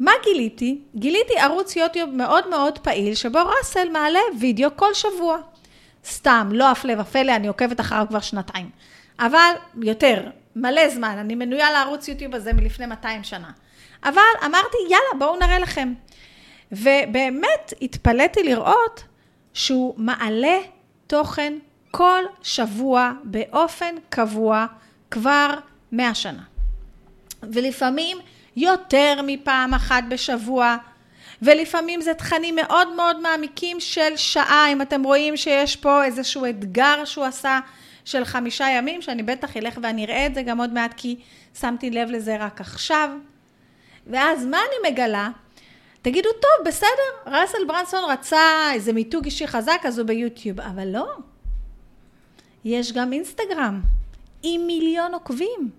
מה 0.00 0.12
גיליתי? 0.24 0.78
גיליתי 0.96 1.38
ערוץ 1.38 1.76
יוטיוב 1.76 2.10
מאוד 2.10 2.48
מאוד 2.48 2.78
פעיל, 2.78 3.14
שבו 3.14 3.38
ראסל 3.58 3.88
מעלה 3.88 4.20
וידאו 4.40 4.70
כל 4.76 4.94
שבוע. 4.94 5.38
סתם, 6.04 6.48
לא 6.52 6.70
הפלא 6.70 7.00
ופלא, 7.00 7.36
אני 7.36 7.48
עוקבת 7.48 7.80
אחריו 7.80 8.06
כבר 8.08 8.20
שנתיים. 8.20 8.70
אבל 9.18 9.52
יותר, 9.82 10.22
מלא 10.56 10.88
זמן, 10.88 11.18
אני 11.18 11.34
מנויה 11.34 11.70
לערוץ 11.72 12.08
יוטיוב 12.08 12.34
הזה 12.34 12.52
מלפני 12.52 12.86
200 12.86 13.24
שנה. 13.24 13.50
אבל 14.04 14.20
אמרתי, 14.44 14.76
יאללה, 14.82 15.18
בואו 15.18 15.36
נראה 15.36 15.58
לכם. 15.58 15.92
ובאמת 16.72 17.72
התפלאתי 17.82 18.42
לראות 18.42 19.04
שהוא 19.54 19.94
מעלה 19.96 20.58
תוכן 21.06 21.54
כל 21.90 22.22
שבוע 22.42 23.12
באופן 23.24 23.94
קבוע 24.08 24.66
כבר 25.10 25.54
100 25.92 26.14
שנה. 26.14 26.42
ולפעמים 27.42 28.18
יותר 28.56 29.20
מפעם 29.26 29.74
אחת 29.74 30.04
בשבוע, 30.08 30.76
ולפעמים 31.42 32.00
זה 32.00 32.14
תכנים 32.14 32.56
מאוד 32.56 32.88
מאוד 32.96 33.20
מעמיקים 33.20 33.80
של 33.80 34.16
שעה, 34.16 34.72
אם 34.72 34.82
אתם 34.82 35.02
רואים 35.02 35.36
שיש 35.36 35.76
פה 35.76 36.04
איזשהו 36.04 36.46
אתגר 36.46 37.04
שהוא 37.04 37.24
עשה 37.24 37.60
של 38.06 38.24
חמישה 38.24 38.66
ימים, 38.68 39.02
שאני 39.02 39.22
בטח 39.22 39.56
אלך 39.56 39.78
ואני 39.82 40.04
אראה 40.04 40.26
את 40.26 40.34
זה 40.34 40.42
גם 40.42 40.58
עוד 40.60 40.72
מעט, 40.72 40.94
כי 40.96 41.16
שמתי 41.60 41.90
לב 41.90 42.10
לזה 42.10 42.36
רק 42.40 42.60
עכשיו. 42.60 43.10
ואז 44.06 44.46
מה 44.46 44.58
אני 44.58 44.92
מגלה? 44.92 45.28
תגידו, 46.02 46.28
טוב, 46.32 46.66
בסדר, 46.66 46.90
ראסל 47.26 47.64
ברנסון 47.66 48.04
רצה 48.10 48.72
איזה 48.72 48.92
מיתוג 48.92 49.24
אישי 49.24 49.46
חזק, 49.46 49.80
אז 49.84 49.98
הוא 49.98 50.06
ביוטיוב, 50.06 50.60
אבל 50.60 50.88
לא. 50.88 51.06
יש 52.64 52.92
גם 52.92 53.12
אינסטגרם, 53.12 53.80
עם 54.42 54.66
מיליון 54.66 55.14
עוקבים, 55.14 55.70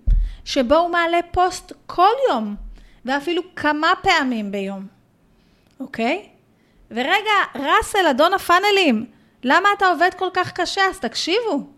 שבו 0.44 0.74
הוא 0.74 0.90
מעלה 0.90 1.18
פוסט 1.30 1.72
כל 1.86 2.14
יום, 2.30 2.56
ואפילו 3.04 3.42
כמה 3.56 3.92
פעמים 4.02 4.52
ביום, 4.52 4.86
אוקיי? 5.80 6.28
ורגע, 6.90 7.34
ראסל, 7.54 8.06
אדון 8.10 8.34
הפאנלים, 8.34 9.06
למה 9.44 9.68
אתה 9.76 9.86
עובד 9.86 10.10
כל 10.18 10.28
כך 10.34 10.52
קשה? 10.52 10.82
אז 10.90 10.98
תקשיבו. 10.98 11.77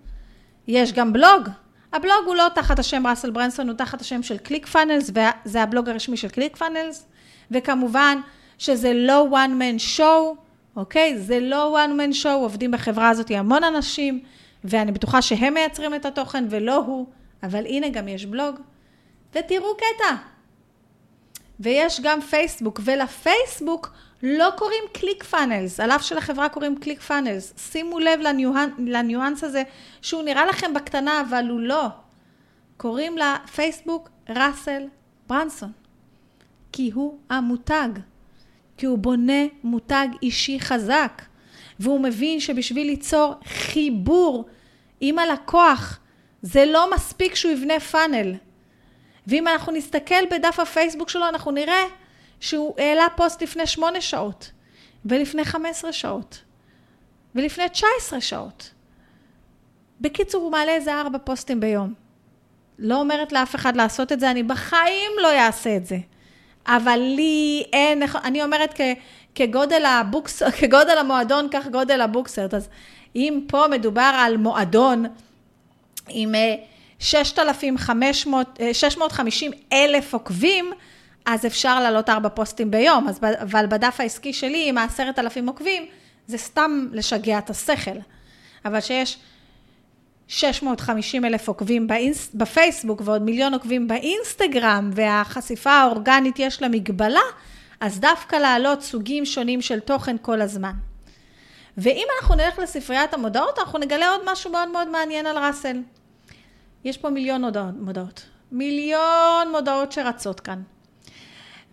יש 0.71 0.93
גם 0.93 1.13
בלוג. 1.13 1.49
הבלוג 1.93 2.27
הוא 2.27 2.35
לא 2.35 2.47
תחת 2.55 2.79
השם 2.79 3.07
ראסל 3.07 3.31
ברנסון, 3.31 3.69
הוא 3.69 3.77
תחת 3.77 4.01
השם 4.01 4.23
של 4.23 4.39
ClickFunnels, 4.39 5.11
וזה 5.11 5.63
הבלוג 5.63 5.89
הרשמי 5.89 6.17
של 6.17 6.29
ClickFunnels, 6.29 7.07
וכמובן 7.51 8.19
שזה 8.59 8.93
לא 8.95 9.29
one 9.31 9.61
man 9.61 9.99
show, 9.99 10.37
אוקיי? 10.77 11.19
זה 11.19 11.41
לא 11.41 11.79
one 11.85 11.91
man 12.01 12.25
show, 12.25 12.29
עובדים 12.29 12.71
בחברה 12.71 13.09
הזאת 13.09 13.31
המון 13.31 13.65
אנשים, 13.65 14.21
ואני 14.65 14.93
בטוחה 14.93 15.23
שהם 15.23 15.55
מייצרים 15.55 15.95
את 15.95 16.07
התוכן 16.07 16.45
ולא 16.51 16.77
הוא, 16.77 17.07
אבל 17.43 17.67
הנה 17.67 17.89
גם 17.89 18.09
יש 18.09 18.27
בלוג. 18.27 18.57
ותראו 19.35 19.77
קטע. 19.77 20.15
ויש 21.61 22.01
גם 22.01 22.21
פייסבוק, 22.21 22.81
ולפייסבוק 22.85 23.93
לא 24.23 24.49
קוראים 24.57 24.85
ClickFunnels, 24.93 25.81
על 25.81 25.91
אף 25.91 26.03
שלחברה 26.03 26.49
קוראים 26.49 26.79
ClickFunnels. 26.79 27.55
שימו 27.57 27.99
לב 27.99 28.21
לניואנס 28.79 29.45
הזה, 29.45 29.63
שהוא 30.03 30.23
נראה 30.23 30.47
לכם 30.47 30.75
בקטנה, 30.75 31.21
אבל 31.21 31.49
הוא 31.49 31.61
לא. 31.61 31.87
קוראים 32.77 33.17
לפייסבוק 33.19 34.09
ראסל 34.29 34.83
ברנסון, 35.27 35.73
כי 36.73 36.91
הוא 36.95 37.19
המותג, 37.31 37.89
כי 38.77 38.87
הוא 38.87 38.99
בונה 38.99 39.43
מותג 39.63 40.09
אישי 40.23 40.61
חזק. 40.61 41.23
והוא 41.81 42.01
מבין 42.01 42.41
שבשביל 42.41 42.87
ליצור 42.87 43.35
חיבור 43.45 44.45
עם 45.01 45.19
הלקוח, 45.19 45.99
זה 46.43 46.65
לא 46.67 46.95
מספיק 46.95 47.35
שהוא 47.35 47.53
יבנה 47.53 47.81
פאנל. 47.81 48.35
ואם 49.27 49.49
אנחנו 49.49 49.73
נסתכל 49.73 50.27
בדף 50.31 50.61
הפייסבוק 50.61 51.09
שלו, 51.09 51.29
אנחנו 51.29 51.51
נראה 51.51 51.83
שהוא 52.41 52.75
העלה 52.79 53.07
פוסט 53.17 53.43
לפני 53.43 53.67
שמונה 53.67 54.01
שעות, 54.01 54.51
ולפני 55.05 55.45
15 55.45 55.93
שעות, 55.93 56.43
ולפני 57.35 57.69
19 57.69 58.21
שעות. 58.21 58.71
בקיצור, 60.01 60.43
הוא 60.43 60.53
מעלה 60.53 60.73
איזה 60.73 60.95
ארבע 60.95 61.19
פוסטים 61.25 61.61
ביום. 61.61 61.95
לא 62.79 63.01
אומרת 63.01 63.33
לאף 63.33 63.55
אחד 63.55 63.77
לעשות 63.77 64.13
את 64.13 64.21
זה, 64.21 64.31
אני 64.31 64.43
בחיים 64.43 65.11
לא 65.23 65.39
אעשה 65.39 65.77
את 65.77 65.87
זה. 65.87 65.99
אבל 66.67 66.97
לי 66.97 67.65
אין, 67.73 68.03
אני 68.25 68.43
אומרת 68.43 68.75
כ... 68.75 68.81
כגודל, 69.35 69.85
הבוקס, 69.85 70.43
כגודל 70.61 70.99
המועדון, 70.99 71.49
כך 71.51 71.67
גודל 71.67 72.01
הבוקסרט. 72.01 72.55
אז 72.55 72.69
אם 73.17 73.41
פה 73.49 73.65
מדובר 73.71 74.13
על 74.15 74.37
מועדון 74.37 75.07
עם 76.09 76.35
6,500, 76.99 78.61
אה, 78.61 78.75
650 78.75 79.53
אה, 79.53 79.85
אלף 79.85 80.15
עוקבים, 80.15 80.71
אז 81.35 81.47
אפשר 81.47 81.81
לעלות 81.81 82.09
ארבע 82.09 82.29
פוסטים 82.29 82.71
ביום, 82.71 83.09
אז, 83.09 83.21
אבל 83.23 83.67
בדף 83.67 84.01
העסקי 84.01 84.33
שלי 84.33 84.69
עם 84.69 84.79
העשרת 84.79 85.19
אלפים 85.19 85.47
עוקבים, 85.47 85.87
זה 86.27 86.39
סתם 86.39 86.87
לשגע 86.93 87.39
את 87.39 87.51
השכל. 87.51 87.97
אבל 88.65 88.81
שיש 88.81 89.19
650 90.29 91.25
אלף 91.25 91.49
עוקבים 91.49 91.87
באינס, 91.87 92.31
בפייסבוק 92.35 93.03
ועוד 93.05 93.23
מיליון 93.23 93.55
עוקבים 93.55 93.89
באינסטגרם, 93.89 94.91
והחשיפה 94.95 95.71
האורגנית 95.71 96.39
יש 96.39 96.63
לה 96.63 96.69
מגבלה, 96.69 97.21
אז 97.81 98.01
דווקא 98.01 98.37
להעלות 98.37 98.83
סוגים 98.83 99.25
שונים 99.25 99.63
של 99.63 99.81
תוכן 99.81 100.17
כל 100.23 100.41
הזמן. 100.41 100.73
ואם 101.77 102.07
אנחנו 102.21 102.35
נלך 102.35 102.59
לספריית 102.59 103.15
המודעות, 103.15 103.59
אנחנו 103.59 103.79
נגלה 103.79 104.11
עוד 104.11 104.21
משהו 104.33 104.53
מאוד 104.53 104.69
מאוד 104.69 104.89
מעניין 104.89 105.27
על 105.27 105.39
ראסל. 105.39 105.77
יש 106.85 106.99
פה 106.99 107.11
מיליון 107.11 107.45
מודעות. 107.81 108.27
מיליון 108.53 109.51
מודעות 109.53 109.93
שרצות 109.93 110.41
כאן. 110.41 110.63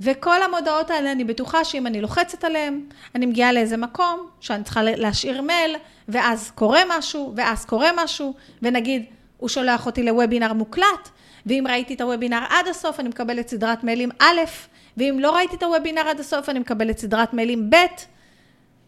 וכל 0.02 0.44
המודעות 0.44 0.92
האלה, 0.92 1.12
אני 1.12 1.24
בטוחה 1.24 1.64
שאם 1.64 1.88
אני 1.88 2.02
לוחצת 2.02 2.44
עליהן, 2.44 2.82
אני 3.16 3.26
מגיעה 3.26 3.52
לאיזה 3.52 3.78
מקום 3.78 4.28
שאני 4.40 4.64
צריכה 4.64 4.84
להשאיר 4.84 5.42
מייל, 5.42 5.76
ואז 6.08 6.52
קורה 6.52 6.82
משהו, 6.90 7.34
ואז 7.36 7.66
קורה 7.66 7.90
משהו, 7.96 8.34
ונגיד, 8.62 9.06
הוא 9.38 9.50
שולח 9.50 9.86
אותי 9.86 10.04
לוובינר 10.04 10.54
מוקלט, 10.54 11.10
ואם 11.46 11.66
ראיתי 11.70 11.94
את 11.94 12.02
הוובינר 12.02 12.44
עד 12.50 12.68
הסוף, 12.68 13.00
אני 13.00 13.10
מקבלת 13.10 13.48
סדרת 13.48 13.84
מיילים 13.84 14.10
א', 14.20 14.42
ואם 14.98 15.18
לא 15.22 15.36
ראיתי 15.36 15.56
את 15.56 15.64
הוובינר 15.64 16.08
עד 16.10 16.20
הסוף, 16.20 16.50
אני 16.50 16.60
מקבלת 16.60 16.98
סדרת 16.98 17.34
מיילים 17.34 17.70
ב', 17.70 17.76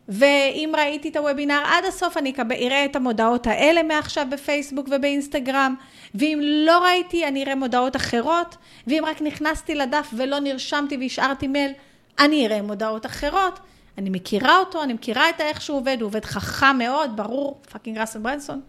ואם 0.09 0.71
ראיתי 0.77 1.09
את 1.09 1.15
הוובינר 1.15 1.61
עד 1.65 1.85
הסוף, 1.85 2.17
אני 2.17 2.33
אראה 2.51 2.85
את 2.85 2.95
המודעות 2.95 3.47
האלה 3.47 3.83
מעכשיו 3.83 4.27
בפייסבוק 4.31 4.87
ובאינסטגרם, 4.91 5.75
ואם 6.15 6.39
לא 6.43 6.83
ראיתי, 6.83 7.27
אני 7.27 7.43
אראה 7.43 7.55
מודעות 7.55 7.95
אחרות, 7.95 8.55
ואם 8.87 9.03
רק 9.07 9.21
נכנסתי 9.21 9.75
לדף 9.75 10.09
ולא 10.13 10.39
נרשמתי 10.39 10.97
והשארתי 10.97 11.47
מייל, 11.47 11.71
אני 12.19 12.47
אראה 12.47 12.61
מודעות 12.61 13.05
אחרות. 13.05 13.59
אני 13.97 14.09
מכירה 14.09 14.57
אותו, 14.57 14.83
אני 14.83 14.93
מכירה 14.93 15.29
את 15.29 15.41
איך 15.41 15.61
שהוא 15.61 15.77
עובד, 15.77 15.97
הוא 16.01 16.07
עובד 16.07 16.25
חכם 16.25 16.77
מאוד, 16.77 17.17
ברור, 17.17 17.61
fucking 17.71 17.97
ראסל 17.97 18.19
ברנסון, 18.19 18.61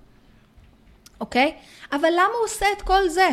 אוקיי? 1.21 1.53
אבל 1.93 2.09
למה 2.13 2.33
הוא 2.39 2.45
עושה 2.45 2.67
את 2.77 2.83
כל 2.83 3.09
זה? 3.09 3.29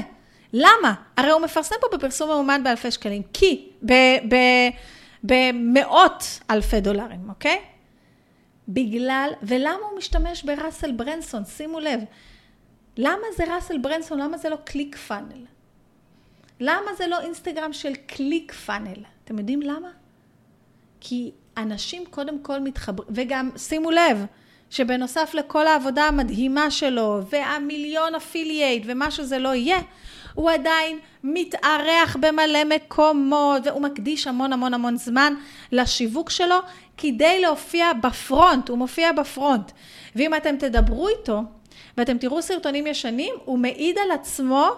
למה? 0.54 0.94
הרי 1.18 1.32
הוא 1.32 1.42
מפרסם 1.42 1.76
פה 1.82 1.98
בפרסום 1.98 2.30
ממומן 2.30 2.64
באלפי 2.64 2.92
שקלים, 2.92 3.22
כי, 3.34 3.70
במאות 5.24 6.40
אלפי 6.50 6.80
דולרים, 6.82 7.30
אוקיי? 7.30 7.60
בגלל, 8.68 9.30
ולמה 9.44 9.86
הוא 9.90 9.98
משתמש 9.98 10.44
בראסל 10.44 10.92
ברנסון? 10.92 11.46
שימו 11.46 11.80
לב, 11.80 12.00
למה 12.98 13.24
זה 13.38 13.56
ראסל 13.56 13.78
ברנסון? 13.78 14.20
למה 14.20 14.38
זה 14.38 14.50
לא 14.50 14.56
ClickFunnel? 14.56 15.46
למה 16.60 16.94
זה 16.98 17.08
לא 17.08 17.20
אינסטגרם 17.20 17.74
של 17.74 17.96
ClickFunnel? 17.96 19.04
אתם 19.24 19.40
יודעים 19.40 19.62
למה? 19.62 19.90
כי 21.00 21.32
אנשים 21.58 22.06
קודם 22.06 22.40
כל 22.40 22.60
מתחברים, 22.60 23.10
וגם 23.12 23.50
שימו 23.58 23.92
לב, 23.92 24.26
שבנוסף 24.70 25.32
לכל 25.34 25.68
העבודה 25.68 26.04
המדהימה 26.04 26.72
שלו, 26.72 27.22
והמיליון 27.30 28.16
affiliate, 28.16 28.84
ומה 28.86 29.12
שזה 29.12 29.40
לא 29.40 29.56
יהיה, 29.56 29.80
הוא 30.38 30.52
עדיין 30.52 31.00
מתארח 31.24 32.18
במלא 32.20 32.64
מקומות, 32.66 33.62
והוא 33.66 33.82
מקדיש 33.82 34.28
המון 34.28 34.54
המון 34.54 34.74
המון 34.74 34.98
זמן 34.98 35.34
לשיווק 35.72 36.30
שלו, 36.30 36.56
כדי 36.98 37.42
להופיע 37.42 37.94
ב 37.94 38.05
front, 38.05 38.70
הוא 38.70 38.78
מופיע 38.78 39.12
ב 39.12 39.20
front. 39.20 39.72
ואם 40.16 40.36
אתם 40.36 40.56
תדברו 40.58 41.08
איתו, 41.10 41.42
ואתם 41.98 42.18
תראו 42.18 42.42
סרטונים 42.42 42.88
ישנים, 42.88 43.34
הוא 43.46 43.60
מעיד 43.60 43.98
על 43.98 44.12
עצמו 44.12 44.70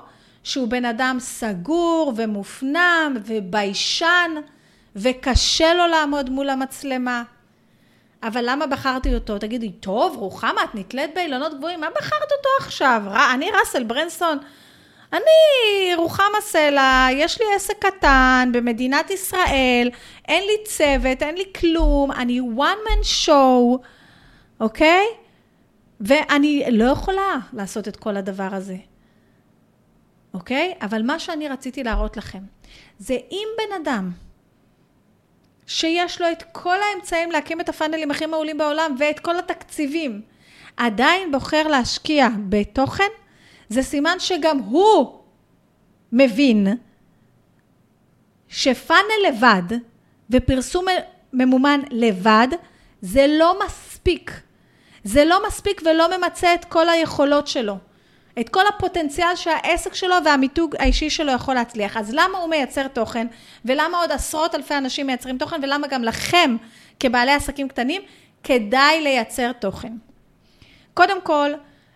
שהוא 0.44 0.68
בן 0.68 0.86
אדם 0.86 1.18
סגור 1.20 2.14
ומופנם 2.16 3.18
וביישן, 3.26 4.32
וקשה 4.96 5.74
לו 5.74 5.88
לעמוד 5.88 6.30
מול 6.30 6.50
המצלמה. 6.50 7.24
אבל 8.24 8.44
למה 8.50 8.68
בחרתי 8.68 9.16
אותו? 9.16 9.38
תגידי, 9.38 9.72
טוב, 9.72 10.16
רוחמה, 10.16 10.64
את 10.64 10.76
נתלית 10.76 11.14
באילנות 11.16 11.54
גבוהים, 11.54 11.80
מה 11.80 11.88
בחרת 11.98 12.32
אותו 12.38 12.50
עכשיו? 12.60 13.02
אני 13.34 13.50
ראסל 13.60 13.84
ברנסון. 13.84 14.38
אני 15.14 15.96
רוחמה 15.96 16.42
סלע, 16.42 17.08
יש 17.12 17.42
לי 17.42 17.46
עסק 17.56 17.86
קטן 17.86 18.50
במדינת 18.54 19.12
ישראל, 19.12 19.90
אין 20.28 20.44
לי 20.44 20.64
צוות, 20.66 21.24
אין 21.24 21.36
לי 21.36 21.46
כלום, 21.60 22.12
אני 22.12 22.40
one 22.40 22.90
man 22.90 23.28
show, 23.28 23.86
אוקיי? 24.60 25.06
ואני 26.02 26.64
לא 26.72 26.92
יכולה 26.92 27.36
לעשות 27.54 27.88
את 27.88 27.96
כל 27.96 28.18
הדבר 28.18 28.50
הזה, 28.52 28.76
אוקיי? 30.34 30.74
אבל 30.82 31.04
מה 31.04 31.20
שאני 31.20 31.50
רציתי 31.50 31.84
להראות 31.84 32.18
לכם, 32.18 32.44
זה 33.00 33.18
אם 33.32 33.48
בן 33.58 33.82
אדם 33.82 34.12
שיש 35.68 36.22
לו 36.22 36.32
את 36.32 36.44
כל 36.52 36.78
האמצעים 36.82 37.32
להקים 37.32 37.62
את 37.62 37.70
הפאנלים 37.70 38.12
הכי 38.12 38.26
מעולים 38.26 38.58
בעולם 38.58 38.96
ואת 39.00 39.20
כל 39.20 39.40
התקציבים, 39.40 40.22
עדיין 40.78 41.32
בוחר 41.32 41.68
להשקיע 41.68 42.28
בתוכן, 42.50 43.10
זה 43.70 43.84
סימן 43.84 44.16
שגם 44.20 44.60
הוא 44.60 45.20
מבין 46.12 46.68
שפאנל 48.48 49.28
לבד 49.28 49.78
ופרסום 50.30 50.86
ממומן 51.34 51.80
לבד 51.92 52.48
זה 53.02 53.26
לא 53.28 53.60
מספיק. 53.66 54.32
זה 55.04 55.26
לא 55.26 55.48
מספיק 55.48 55.82
ולא 55.86 56.18
ממצה 56.18 56.54
את 56.54 56.66
כל 56.66 56.90
היכולות 56.90 57.48
שלו. 57.48 57.78
את 58.40 58.50
כל 58.50 58.68
הפוטנציאל 58.68 59.36
שהעסק 59.36 59.94
שלו 59.94 60.16
והמיתוג 60.26 60.76
האישי 60.80 61.10
שלו 61.10 61.32
יכול 61.32 61.54
להצליח. 61.54 61.98
אז 61.98 62.14
למה 62.14 62.38
הוא 62.38 62.50
מייצר 62.50 62.88
תוכן, 62.88 63.28
ולמה 63.66 63.98
עוד 63.98 64.12
עשרות 64.12 64.56
אלפי 64.56 64.78
אנשים 64.78 65.08
מייצרים 65.08 65.38
תוכן, 65.38 65.60
ולמה 65.64 65.88
גם 65.88 66.04
לכם, 66.04 66.56
כבעלי 67.00 67.32
עסקים 67.32 67.68
קטנים, 67.68 68.02
כדאי 68.44 69.02
לייצר 69.02 69.52
תוכן. 69.52 69.94
קודם 70.94 71.22
כל, 71.22 71.52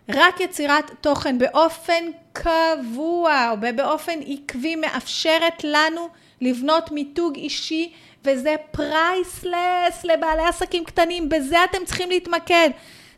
רק 0.10 0.40
יצירת 0.40 0.92
תוכן 1.02 1.38
באופן 1.38 2.04
קבוע 2.34 3.50
או 3.52 3.56
באופן 3.76 4.20
עקבי 4.28 4.76
מאפשרת 4.76 5.64
לנו 5.64 6.10
לבנות 6.42 6.92
מיתוג 6.92 7.36
אישי 7.36 7.92
וזה 8.26 8.56
פרייסלס 8.72 10.04
לבעלי 10.04 10.44
עסקים 10.44 10.84
קטנים, 10.84 11.30
בזה 11.30 11.64
אתם 11.64 11.86
צריכים 11.86 12.10
להתמקד. 12.10 12.70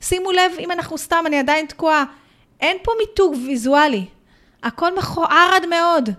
שימו 0.02 0.32
לב, 0.32 0.52
אם 0.60 0.72
אנחנו 0.72 0.98
סתם, 0.98 1.24
אני 1.26 1.40
עדיין 1.40 1.66
תקועה, 1.66 2.04
אין 2.62 2.78
פה 2.84 2.92
מיתוג 3.00 3.36
ויזואלי, 3.46 4.06
הכל 4.64 4.96
מכוער 4.98 5.50
עד 5.56 5.66
מאוד, 5.66 6.10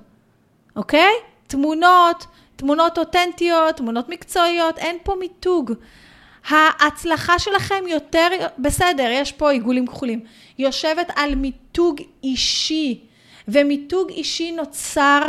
אוקיי? 0.76 1.12
תמונות, 1.46 2.26
תמונות 2.56 2.98
אותנטיות, 2.98 3.76
תמונות 3.76 4.08
מקצועיות, 4.08 4.78
אין 4.78 4.98
פה 5.02 5.14
מיתוג. 5.18 5.72
ההצלחה 6.48 7.38
שלכם 7.38 7.84
יותר, 7.88 8.28
בסדר, 8.58 9.08
יש 9.10 9.32
פה 9.32 9.50
עיגולים 9.50 9.86
כחולים, 9.86 10.20
יושבת 10.58 11.10
על 11.16 11.34
מיתוג 11.34 12.00
אישי, 12.22 13.00
ומיתוג 13.48 14.10
אישי 14.10 14.52
נוצר 14.52 15.20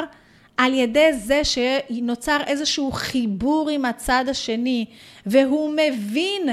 על 0.58 0.74
ידי 0.74 1.14
זה 1.14 1.42
שנוצר 1.44 2.38
איזשהו 2.48 2.92
חיבור 2.92 3.70
עם 3.70 3.86
הצד 3.86 4.26
השני, 4.28 4.86
והוא 5.26 5.74
מבין, 5.74 6.50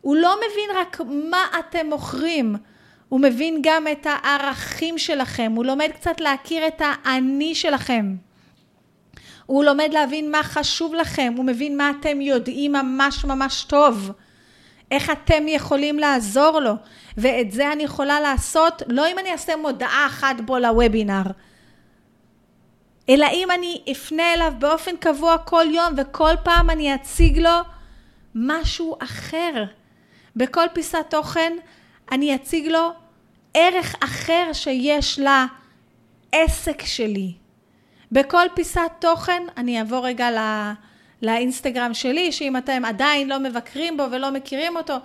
הוא 0.00 0.16
לא 0.16 0.36
מבין 0.36 0.76
רק 0.76 1.00
מה 1.30 1.44
אתם 1.58 1.86
מוכרים, 1.86 2.56
הוא 3.08 3.20
מבין 3.20 3.58
גם 3.62 3.86
את 3.92 4.06
הערכים 4.10 4.98
שלכם, 4.98 5.52
הוא 5.56 5.64
לומד 5.64 5.90
קצת 5.94 6.20
להכיר 6.20 6.66
את 6.66 6.82
האני 6.84 7.54
שלכם. 7.54 8.16
הוא 9.46 9.64
לומד 9.64 9.88
להבין 9.92 10.30
מה 10.30 10.42
חשוב 10.42 10.94
לכם, 10.94 11.34
הוא 11.36 11.44
מבין 11.44 11.76
מה 11.76 11.92
אתם 12.00 12.20
יודעים 12.20 12.72
ממש 12.72 13.24
ממש 13.24 13.64
טוב. 13.64 14.12
איך 14.90 15.10
אתם 15.10 15.48
יכולים 15.48 15.98
לעזור 15.98 16.60
לו. 16.60 16.72
ואת 17.16 17.52
זה 17.52 17.72
אני 17.72 17.82
יכולה 17.82 18.20
לעשות 18.20 18.82
לא 18.88 19.08
אם 19.08 19.18
אני 19.18 19.32
אעשה 19.32 19.56
מודעה 19.56 20.06
אחת 20.06 20.40
בו 20.40 20.58
לוובינר, 20.58 21.22
אלא 23.08 23.26
אם 23.32 23.48
אני 23.50 23.82
אפנה 23.92 24.34
אליו 24.34 24.52
באופן 24.58 24.96
קבוע 24.96 25.38
כל 25.38 25.64
יום 25.70 25.94
וכל 25.96 26.32
פעם 26.42 26.70
אני 26.70 26.94
אציג 26.94 27.38
לו 27.38 27.60
משהו 28.34 28.96
אחר. 29.02 29.64
בכל 30.36 30.66
פיסת 30.72 31.06
תוכן 31.10 31.52
אני 32.12 32.34
אציג 32.34 32.66
לו 32.66 32.90
ערך 33.54 33.94
אחר 34.00 34.50
שיש 34.52 35.20
לעסק 36.32 36.82
שלי. 36.84 37.45
בכל 38.12 38.46
פיסת 38.54 38.90
תוכן, 38.98 39.42
אני 39.56 39.78
אעבור 39.78 40.06
רגע 40.06 40.30
לא, 40.30 40.72
לאינסטגרם 41.22 41.94
שלי, 41.94 42.32
שאם 42.32 42.56
אתם 42.56 42.84
עדיין 42.84 43.28
לא 43.28 43.38
מבקרים 43.38 43.96
בו 43.96 44.02
ולא 44.10 44.30
מכירים 44.30 44.76
אותו, 44.76 44.96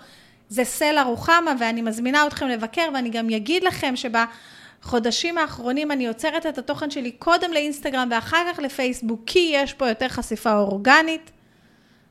זה 0.49 0.63
סלע 0.63 1.03
רוחמה 1.03 1.53
ואני 1.59 1.81
מזמינה 1.81 2.27
אתכם 2.27 2.47
לבקר 2.47 2.89
ואני 2.93 3.09
גם 3.09 3.29
אגיד 3.29 3.63
לכם 3.63 3.93
שבחודשים 3.95 5.37
האחרונים 5.37 5.91
אני 5.91 6.05
יוצרת 6.05 6.45
את 6.45 6.57
התוכן 6.57 6.91
שלי 6.91 7.11
קודם 7.11 7.53
לאינסטגרם 7.53 8.07
ואחר 8.11 8.53
כך 8.53 8.59
לפייסבוק, 8.59 9.21
כי 9.25 9.51
יש 9.53 9.73
פה 9.73 9.89
יותר 9.89 10.07
חשיפה 10.07 10.53
אורגנית, 10.53 11.31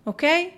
אוקיי? 0.07 0.51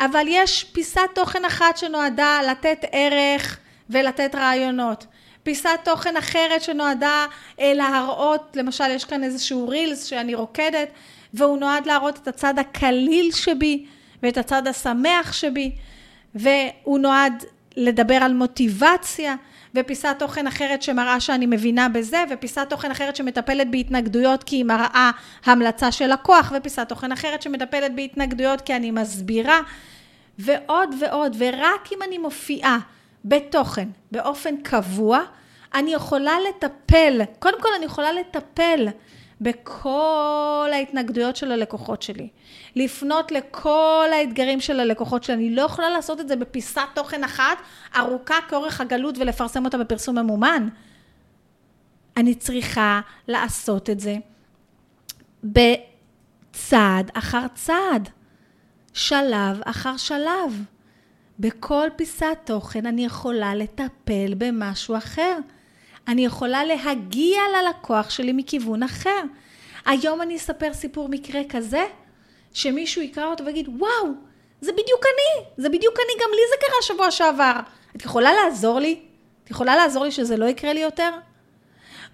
אבל 0.00 0.24
יש 0.28 0.64
פיסת 0.64 1.00
תוכן 1.14 1.44
אחת 1.44 1.76
שנועדה 1.76 2.38
לתת 2.50 2.84
ערך 2.92 3.58
ולתת 3.90 4.34
רעיונות. 4.34 5.06
פיסת 5.42 5.80
תוכן 5.84 6.16
אחרת 6.16 6.62
שנועדה 6.62 7.26
אה, 7.60 7.74
להראות, 7.74 8.56
למשל 8.56 8.90
יש 8.90 9.04
כאן 9.04 9.24
איזשהו 9.24 9.68
רילס 9.68 10.04
שאני 10.04 10.34
רוקדת, 10.34 10.88
והוא 11.34 11.58
נועד 11.58 11.86
להראות 11.86 12.18
את 12.18 12.28
הצד 12.28 12.58
הקליל 12.58 13.32
שבי 13.32 13.86
ואת 14.22 14.38
הצד 14.38 14.66
השמח 14.66 15.32
שבי, 15.32 15.72
והוא 16.34 16.98
נועד 16.98 17.44
לדבר 17.76 18.14
על 18.14 18.34
מוטיבציה, 18.34 19.34
ופיסת 19.74 20.16
תוכן 20.18 20.46
אחרת 20.46 20.82
שמראה 20.82 21.20
שאני 21.20 21.46
מבינה 21.46 21.88
בזה, 21.88 22.24
ופיסת 22.30 22.66
תוכן 22.70 22.90
אחרת 22.90 23.16
שמטפלת 23.16 23.70
בהתנגדויות 23.70 24.44
כי 24.44 24.56
היא 24.56 24.64
מראה 24.64 25.10
המלצה 25.44 25.92
של 25.92 26.12
לקוח, 26.12 26.52
ופיסת 26.56 26.88
תוכן 26.88 27.12
אחרת 27.12 27.42
שמטפלת 27.42 27.94
בהתנגדויות 27.94 28.60
כי 28.60 28.76
אני 28.76 28.90
מסבירה, 28.90 29.60
ועוד 30.38 30.94
ועוד, 31.00 31.36
ורק 31.38 31.88
אם 31.92 31.98
אני 32.02 32.18
מופיעה 32.18 32.78
בתוכן 33.24 33.88
באופן 34.12 34.56
קבוע, 34.56 35.20
אני 35.74 35.94
יכולה 35.94 36.36
לטפל, 36.48 37.20
קודם 37.38 37.62
כל 37.62 37.68
אני 37.76 37.84
יכולה 37.84 38.12
לטפל 38.12 38.88
בכל 39.40 40.70
ההתנגדויות 40.72 41.36
של 41.36 41.52
הלקוחות 41.52 42.02
שלי. 42.02 42.28
לפנות 42.76 43.32
לכל 43.32 44.08
האתגרים 44.12 44.60
של 44.60 44.80
הלקוחות 44.80 45.24
שלי. 45.24 45.34
אני 45.34 45.54
לא 45.54 45.62
יכולה 45.62 45.90
לעשות 45.90 46.20
את 46.20 46.28
זה 46.28 46.36
בפיסת 46.36 46.82
תוכן 46.94 47.24
אחת, 47.24 47.58
ארוכה 47.96 48.34
כאורך 48.48 48.80
הגלות 48.80 49.18
ולפרסם 49.18 49.64
אותה 49.64 49.78
בפרסום 49.78 50.18
ממומן. 50.18 50.68
אני 52.16 52.34
צריכה 52.34 53.00
לעשות 53.28 53.90
את 53.90 54.00
זה 54.00 54.16
בצעד 55.44 57.10
אחר 57.14 57.46
צעד, 57.54 58.08
שלב 58.92 59.60
אחר 59.64 59.96
שלב. 59.96 60.64
בכל 61.42 61.88
פיסת 61.96 62.38
תוכן 62.44 62.86
אני 62.86 63.04
יכולה 63.04 63.54
לטפל 63.54 64.34
במשהו 64.38 64.96
אחר. 64.96 65.38
אני 66.08 66.24
יכולה 66.24 66.64
להגיע 66.64 67.40
ללקוח 67.56 68.10
שלי 68.10 68.32
מכיוון 68.32 68.82
אחר. 68.82 69.20
היום 69.86 70.22
אני 70.22 70.36
אספר 70.36 70.74
סיפור 70.74 71.08
מקרה 71.08 71.40
כזה, 71.48 71.84
שמישהו 72.54 73.02
יקרא 73.02 73.26
אותו 73.26 73.44
ויגיד, 73.44 73.68
וואו, 73.68 74.12
זה 74.60 74.72
בדיוק 74.72 75.02
אני, 75.04 75.44
זה 75.56 75.68
בדיוק 75.68 75.94
אני, 75.96 76.24
גם 76.24 76.30
לי 76.30 76.42
זה 76.50 76.56
קרה 76.66 76.82
שבוע 76.82 77.10
שעבר. 77.10 77.60
את 77.96 78.04
יכולה 78.04 78.32
לעזור 78.32 78.80
לי? 78.80 79.00
את 79.44 79.50
יכולה 79.50 79.76
לעזור 79.76 80.04
לי 80.04 80.10
שזה 80.10 80.36
לא 80.36 80.44
יקרה 80.44 80.72
לי 80.72 80.80
יותר? 80.80 81.10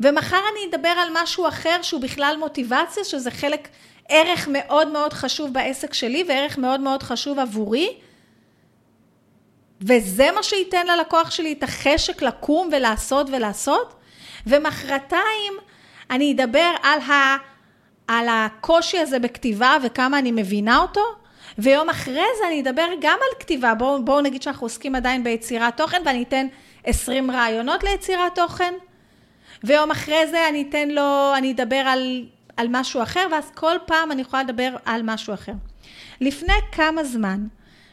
ומחר 0.01 0.41
אני 0.53 0.71
אדבר 0.71 0.89
על 0.89 1.09
משהו 1.23 1.49
אחר 1.49 1.83
שהוא 1.83 2.01
בכלל 2.01 2.37
מוטיבציה, 2.39 3.05
שזה 3.05 3.31
חלק, 3.31 3.69
ערך 4.09 4.49
מאוד 4.49 4.89
מאוד 4.89 5.13
חשוב 5.13 5.53
בעסק 5.53 5.95
שלי 5.95 6.25
וערך 6.29 6.59
מאוד 6.59 6.81
מאוד 6.81 7.03
חשוב 7.03 7.39
עבורי, 7.39 7.95
וזה 9.81 10.29
מה 10.35 10.43
שייתן 10.43 10.87
ללקוח 10.87 11.31
שלי 11.31 11.53
את 11.53 11.63
החשק 11.63 12.23
לקום 12.23 12.69
ולעשות 12.73 13.27
ולעשות, 13.33 13.95
ומחרתיים 14.47 15.53
אני 16.11 16.33
אדבר 16.33 16.71
על, 16.83 17.01
ה, 17.01 17.37
על 18.09 18.27
הקושי 18.31 18.99
הזה 18.99 19.19
בכתיבה 19.19 19.77
וכמה 19.83 20.19
אני 20.19 20.33
מבינה 20.33 20.79
אותו, 20.79 21.01
ויום 21.59 21.89
אחרי 21.89 22.27
זה 22.39 22.47
אני 22.47 22.61
אדבר 22.61 22.87
גם 23.01 23.19
על 23.21 23.41
כתיבה. 23.41 23.75
בואו 23.75 24.05
בוא 24.05 24.21
נגיד 24.21 24.43
שאנחנו 24.43 24.65
עוסקים 24.65 24.95
עדיין 24.95 25.25
ביצירת 25.25 25.77
תוכן, 25.77 26.03
ואני 26.07 26.23
אתן 26.23 26.47
20 26.85 27.31
רעיונות 27.31 27.85
ליצירת 27.85 28.35
תוכן. 28.35 28.75
ויום 29.65 29.91
אחרי 29.91 30.27
זה 30.27 30.49
אני 30.49 30.67
אתן 30.69 30.89
לו, 30.89 31.35
אני 31.37 31.53
אדבר 31.53 31.77
על, 31.77 32.27
על 32.57 32.67
משהו 32.71 33.03
אחר, 33.03 33.27
ואז 33.33 33.51
כל 33.55 33.77
פעם 33.87 34.13
אני 34.13 34.23
יכולה 34.23 34.43
לדבר 34.43 34.77
על 34.85 35.01
משהו 35.05 35.35
אחר. 35.35 35.53
לפני 36.21 36.55
כמה 36.73 37.05
זמן 37.05 37.47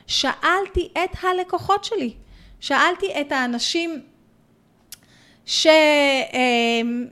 שאלתי 0.08 0.90
את 1.04 1.24
הלקוחות 1.24 1.84
שלי, 1.84 2.14
שאלתי 2.60 3.22
את 3.22 3.32
האנשים 3.32 4.02
ש... 5.46 5.68
אמ, 6.34 7.06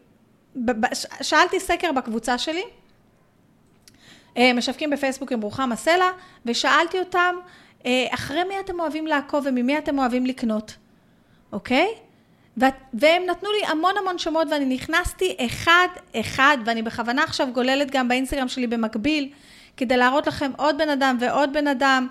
שאלתי 1.22 1.60
סקר 1.60 1.92
בקבוצה 1.92 2.38
שלי, 2.38 2.64
משווקים 4.38 4.90
בפייסבוק 4.90 5.32
עם 5.32 5.42
רוחמה 5.42 5.76
סלע, 5.76 6.10
ושאלתי 6.46 7.00
אותם, 7.00 7.36
אה, 7.86 8.06
אחרי 8.10 8.44
מי 8.44 8.60
אתם 8.60 8.80
אוהבים 8.80 9.08
לעקוב 9.08 9.46
וממי 9.48 9.78
אתם 9.78 10.00
אוהבים 10.00 10.26
לקנות, 10.26 10.76
אוקיי? 11.52 11.88
והם 12.94 13.24
נתנו 13.30 13.50
לי 13.52 13.66
המון 13.68 13.98
המון 13.98 14.18
שמות 14.18 14.48
ואני 14.52 14.76
נכנסתי 14.76 15.36
אחד 15.40 15.88
אחד 16.16 16.58
ואני 16.66 16.82
בכוונה 16.82 17.24
עכשיו 17.24 17.48
גוללת 17.54 17.92
גם 17.92 18.08
באינסטגרם 18.08 18.48
שלי 18.48 18.68
במקביל 18.68 19.30
כדי 19.78 19.98
להראות 19.98 20.28
לכם 20.28 20.52
עוד 20.58 20.78
בן 20.78 20.90
אדם 20.90 21.18
ועוד 21.20 21.54
בן 21.54 21.68
אדם 21.68 22.08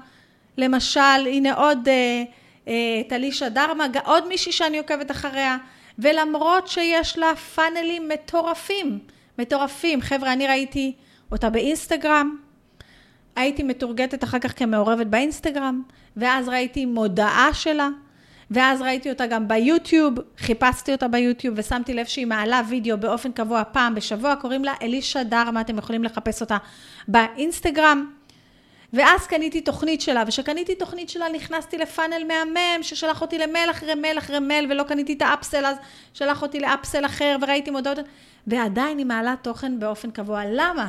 למשל 0.59 1.01
הנה 1.27 1.55
עוד 1.55 1.89
טלישה 3.09 3.45
אה, 3.45 3.51
אה, 3.51 3.55
דרמה 3.55 3.87
עוד 4.05 4.29
מישהי 4.29 4.53
שאני 4.53 4.79
עוקבת 4.79 5.11
אחריה 5.11 5.57
ולמרות 5.99 6.69
שיש 6.69 7.19
לה 7.19 7.37
פאנלים 7.37 8.09
מטורפים 8.09 8.99
מטורפים 9.39 10.01
חבר'ה 10.01 10.33
אני 10.33 10.47
ראיתי 10.47 10.93
אותה 11.33 11.51
באינסטגרם 11.51 12.37
הייתי 13.37 13.63
מתורגטת 13.63 14.25
אחר 14.25 14.39
כך 14.39 14.59
כמעורבת 14.59 15.07
באינסטגרם 15.07 15.83
ואז 16.17 16.49
ראיתי 16.49 16.87
מודעה 16.87 17.49
שלה 17.53 17.89
ואז 18.51 18.81
ראיתי 18.83 19.11
אותה 19.11 19.27
גם 19.27 19.49
ביוטיוב, 19.49 20.15
חיפשתי 20.39 20.93
אותה 20.93 21.09
ביוטיוב 21.09 21.55
ושמתי 21.59 21.95
לב 21.95 22.07
שהיא 22.07 22.27
מעלה 22.27 22.63
וידאו 22.69 22.99
באופן 22.99 23.33
קבוע 23.33 23.63
פעם 23.73 23.95
בשבוע, 23.95 24.37
קוראים 24.37 24.65
לה 24.65 24.75
אלישה 24.83 25.25
דרמה, 25.25 25.61
אתם 25.61 25.79
יכולים 25.79 26.05
לחפש 26.05 26.41
אותה 26.41 26.57
באינסטגרם. 27.09 28.11
ואז 28.93 29.27
קניתי 29.27 29.61
תוכנית 29.61 30.01
שלה, 30.01 30.23
וכשקניתי 30.27 30.75
תוכנית 30.75 31.09
שלה 31.09 31.29
נכנסתי 31.29 31.79
לפאנל 31.79 32.23
מהמם, 32.29 32.83
ששלח 32.83 33.21
אותי 33.21 33.39
למייל 33.39 33.71
אחרי 33.71 33.95
מייל 33.95 34.19
אחרי 34.19 34.39
מייל, 34.39 34.73
ולא 34.73 34.83
קניתי 34.83 35.13
את 35.13 35.23
האפסל, 35.23 35.67
אז 35.67 35.77
שלח 36.15 36.43
אותי 36.43 36.61
לאפסל 36.61 37.07
אחר, 37.07 37.37
וראיתי 37.43 37.71
מודעות, 37.71 37.99
ועדיין 38.47 38.99
היא 38.99 39.07
מעלה 39.07 39.35
תוכן 39.43 39.81
באופן 39.81 40.11
קבוע. 40.11 40.43
למה? 40.45 40.89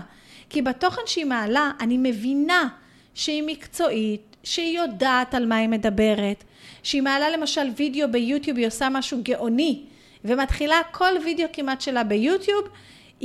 כי 0.50 0.62
בתוכן 0.62 1.02
שהיא 1.06 1.26
מעלה, 1.26 1.72
אני 1.80 1.98
מבינה 1.98 2.68
שהיא 3.14 3.44
מקצועית, 3.46 4.36
שהיא 4.44 4.80
יודעת 4.80 5.34
על 5.34 5.46
מה 5.46 5.56
היא 5.56 5.70
מדברת, 5.70 6.44
שהיא 6.84 7.02
מעלה 7.02 7.30
למשל 7.30 7.68
וידאו 7.78 8.12
ביוטיוב, 8.12 8.58
היא 8.58 8.68
עושה 8.68 8.90
משהו 8.90 9.18
גאוני, 9.24 9.82
ומתחילה 10.26 10.82
כל 10.92 11.14
וידאו 11.26 11.48
כמעט 11.54 11.82
שלה 11.82 12.04
ביוטיוב 12.04 12.66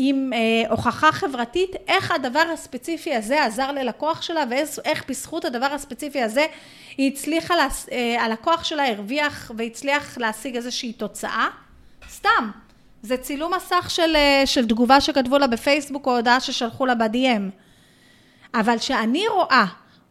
עם 0.01 0.33
אה, 0.33 0.71
הוכחה 0.71 1.13
חברתית, 1.13 1.71
איך 1.89 2.11
הדבר 2.11 2.45
הספציפי 2.53 3.15
הזה 3.15 3.45
עזר 3.45 3.73
ללקוח 3.73 4.23
שלה, 4.23 4.45
ואיך 4.51 5.05
בזכות 5.09 5.45
הדבר 5.45 5.67
הספציפי 5.67 6.23
הזה 6.23 6.47
היא 6.97 7.13
הצליחה, 7.13 7.57
להס, 7.57 7.89
אה, 7.93 8.25
הלקוח 8.25 8.65
שלה 8.65 8.89
הרוויח 8.89 9.51
והצליח 9.57 10.19
להשיג 10.19 10.57
איזושהי 10.57 10.93
תוצאה. 10.93 11.49
סתם, 12.11 12.51
זה 13.03 13.17
צילום 13.17 13.55
מסך 13.55 13.87
של, 13.91 14.17
אה, 14.17 14.43
של 14.47 14.69
תגובה 14.69 15.01
שכתבו 15.01 15.39
לה 15.39 15.47
בפייסבוק 15.47 16.07
או 16.07 16.17
הודעה 16.17 16.41
ששלחו 16.41 16.87
לה 16.87 16.95
ב-DM. 16.95 17.51
אבל 18.55 18.79
שאני 18.79 19.29
רואה 19.29 19.65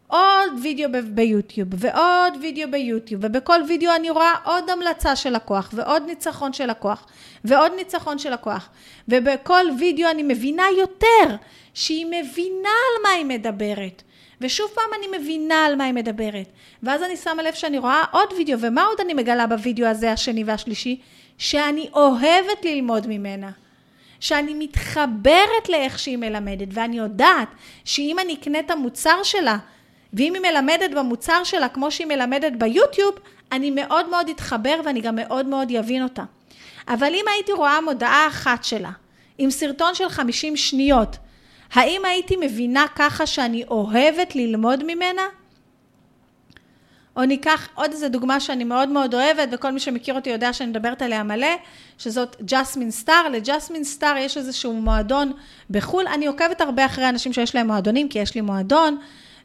עוד 0.08 0.54
וידאו 0.64 0.90
ביוטיוב, 1.14 1.68
ועוד 1.72 2.34
וידאו 2.42 2.72
ביוטיוב, 2.72 3.22
ובכל 3.26 3.62
וידאו 3.68 3.96
אני 3.96 4.10
רואה 4.10 4.34
עוד 4.44 4.70
המלצה 4.70 5.16
של 5.16 5.30
לקוח, 5.30 5.70
ועוד 5.74 6.04
ניצחון 6.06 6.54
של 6.54 6.66
לקוח, 6.66 7.06
ועוד 7.46 7.72
ניצחון 7.76 8.20
של 8.20 8.34
לקוח, 8.34 8.70
ובכל 9.08 9.66
וידאו 9.80 10.10
אני 10.10 10.24
מבינה 10.24 10.64
יותר 10.78 11.36
שהיא 11.74 12.06
מבינה 12.06 12.70
על 12.70 13.04
מה 13.04 13.10
היא 13.10 13.26
מדברת. 13.26 14.04
ושוב 14.42 14.68
פעם 14.76 14.90
אני 15.00 15.18
מבינה 15.18 15.66
על 15.66 15.76
מה 15.76 15.84
היא 15.84 15.94
מדברת. 15.94 16.48
ואז 16.84 17.04
אני 17.04 17.18
שמה 17.18 17.44
לב 17.44 17.54
שאני 17.54 17.78
רואה 17.78 18.04
עוד 18.12 18.34
וידאו, 18.38 18.60
ומה 18.60 18.84
עוד 18.84 19.00
אני 19.02 19.14
מגלה 19.14 19.48
בוידאו 19.48 19.88
הזה, 19.88 20.12
השני 20.12 20.44
והשלישי? 20.44 21.02
שאני 21.38 21.90
אוהבת 21.94 22.66
ללמוד 22.66 23.08
ממנה. 23.08 23.52
שאני 24.20 24.54
מתחברת 24.54 25.70
לאיך 25.70 26.00
שהיא 26.00 26.18
מלמדת, 26.18 26.68
ואני 26.72 26.98
יודעת 26.98 27.48
שאם 27.86 28.20
אני 28.20 28.34
אקנה 28.34 28.60
את 28.60 28.72
המוצר 28.72 29.24
שלה, 29.24 29.58
ואם 30.14 30.34
היא 30.34 30.42
מלמדת 30.52 30.92
במוצר 30.92 31.44
שלה 31.44 31.70
כמו 31.70 31.92
שהיא 31.92 32.08
מלמדת 32.08 32.54
ביוטיוב, 32.58 33.16
אני 33.52 33.72
מאוד 33.72 34.10
מאוד 34.10 34.30
אתחבר 34.30 34.82
ואני 34.86 35.02
גם 35.02 35.16
מאוד 35.16 35.46
מאוד 35.46 35.72
אבין 35.72 36.04
אותה. 36.04 36.24
אבל 36.88 37.14
אם 37.14 37.26
הייתי 37.34 37.52
רואה 37.52 37.82
מודעה 37.82 38.28
אחת 38.28 38.64
שלה, 38.64 38.92
עם 39.38 39.52
סרטון 39.52 39.96
של 39.96 40.10
50 40.10 40.56
שניות, 40.58 41.18
האם 41.74 42.06
הייתי 42.06 42.36
מבינה 42.36 42.86
ככה 42.96 43.26
שאני 43.26 43.64
אוהבת 43.64 44.36
ללמוד 44.36 44.84
ממנה? 44.84 45.22
או 47.18 47.26
ניקח 47.26 47.68
עוד 47.76 47.92
איזה 47.92 48.10
דוגמה 48.10 48.40
שאני 48.40 48.64
מאוד 48.64 48.90
מאוד 48.90 49.14
אוהבת, 49.14 49.50
וכל 49.52 49.72
מי 49.72 49.80
שמכיר 49.80 50.16
אותי 50.16 50.30
יודע 50.30 50.54
שאני 50.54 50.70
מדברת 50.70 51.02
עליה 51.02 51.24
מלא, 51.24 51.56
שזאת 51.98 52.36
ג'סמין 52.46 52.92
סטאר. 52.92 53.28
לג'סמין 53.30 53.84
סטאר 53.84 54.18
יש 54.18 54.38
איזשהו 54.38 54.74
מועדון 54.74 55.32
בחו"ל. 55.70 56.08
אני 56.08 56.28
עוקבת 56.28 56.62
הרבה 56.62 56.86
אחרי 56.86 57.10
אנשים 57.10 57.34
שיש 57.34 57.56
להם 57.56 57.68
מועדונים, 57.68 58.10
כי 58.10 58.20
יש 58.20 58.36
לי 58.36 58.42
מועדון. 58.42 58.98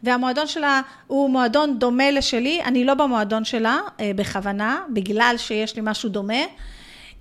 והמועדון 0.03 0.47
שלה 0.47 0.81
הוא 1.07 1.31
מועדון 1.31 1.79
דומה 1.79 2.11
לשלי, 2.11 2.62
אני 2.62 2.85
לא 2.85 2.95
במועדון 2.95 3.45
שלה 3.45 3.79
אה, 4.01 4.11
בכוונה, 4.17 4.81
בגלל 4.93 5.35
שיש 5.38 5.77
לי 5.77 5.83
משהו 5.85 6.09
דומה. 6.09 6.43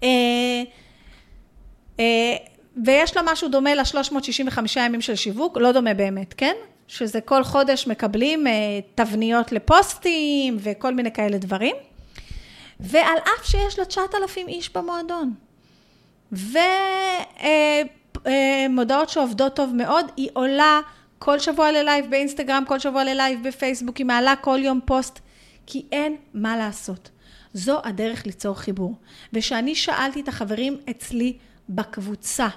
אה, 0.04 0.10
אה, 2.00 2.36
ויש 2.86 3.18
לה 3.18 3.22
משהו 3.26 3.50
דומה 3.50 3.76
ל-365 3.76 4.60
ימים 4.78 5.02
של 5.02 5.16
שיווק, 5.16 5.58
לא 5.58 5.72
דומה 5.72 5.94
באמת, 5.94 6.34
כן? 6.34 6.56
שזה 6.88 7.22
כל 7.22 7.44
חודש 7.44 7.88
מקבלים 7.88 8.48
תבניות 8.96 9.52
לפוסטים 9.52 10.58
וכל 10.60 10.94
מיני 10.94 11.12
כאלה 11.12 11.38
דברים. 11.38 11.76
ועל 12.80 13.18
אף 13.18 13.46
שיש 13.46 13.80
לה 13.80 13.86
9,000 13.86 14.48
איש 14.48 14.70
במועדון. 14.74 15.34
ומודעות 18.26 19.10
שעובדות 19.10 19.56
טוב 19.56 19.76
מאוד, 19.76 20.06
היא 20.18 20.30
עולה 20.34 20.82
כל 21.24 21.40
שבוע 21.40 21.72
ללייב 21.72 22.06
באינסטגרם, 22.10 22.64
כל 22.68 22.80
שבוע 22.80 23.04
ללייב 23.04 23.48
בפייסבוק, 23.48 23.98
היא 23.98 24.06
מעלה 24.06 24.36
כל 24.36 24.60
יום 24.64 24.80
פוסט, 24.86 25.20
כי 25.66 25.86
אין 25.92 26.16
מה 26.34 26.58
לעשות. 26.58 27.10
זו 27.54 27.82
הדרך 27.84 28.26
ליצור 28.26 28.56
חיבור. 28.56 28.96
וכשאני 29.34 29.76
שאלתי 29.76 30.22
את 30.22 30.28
החברים 30.28 30.78
אצלי 30.90 31.38
בקבוצה, 31.70 32.48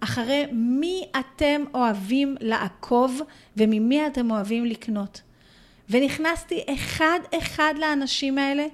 אחרי 0.00 0.46
מי 0.52 1.04
אתם 1.18 1.64
אוהבים 1.74 2.36
לעקוב 2.40 3.20
וממי 3.56 4.06
אתם 4.06 4.30
אוהבים 4.30 4.64
לקנות. 4.64 5.20
ונכנסתי 5.90 6.64
אחד-אחד 6.74 7.74
לאנשים 7.78 8.38
האלה, 8.38 8.66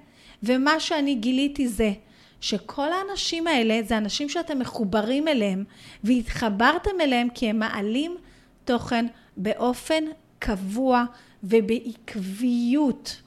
ומה 0.42 0.80
שאני 0.80 1.14
גיליתי 1.14 1.68
זה 1.68 1.92
שכל 2.40 2.88
האנשים 2.92 3.46
האלה 3.46 3.80
זה 3.84 3.98
אנשים 3.98 4.28
שאתם 4.28 4.58
מחוברים 4.58 5.28
אליהם, 5.28 5.64
והתחברתם 6.04 7.00
אליהם 7.00 7.28
כי 7.34 7.50
הם 7.50 7.58
מעלים 7.58 8.16
תוכן 8.64 9.06
באופן 9.36 10.04
קבוע 10.38 11.04
ובעקביות. 11.42 13.20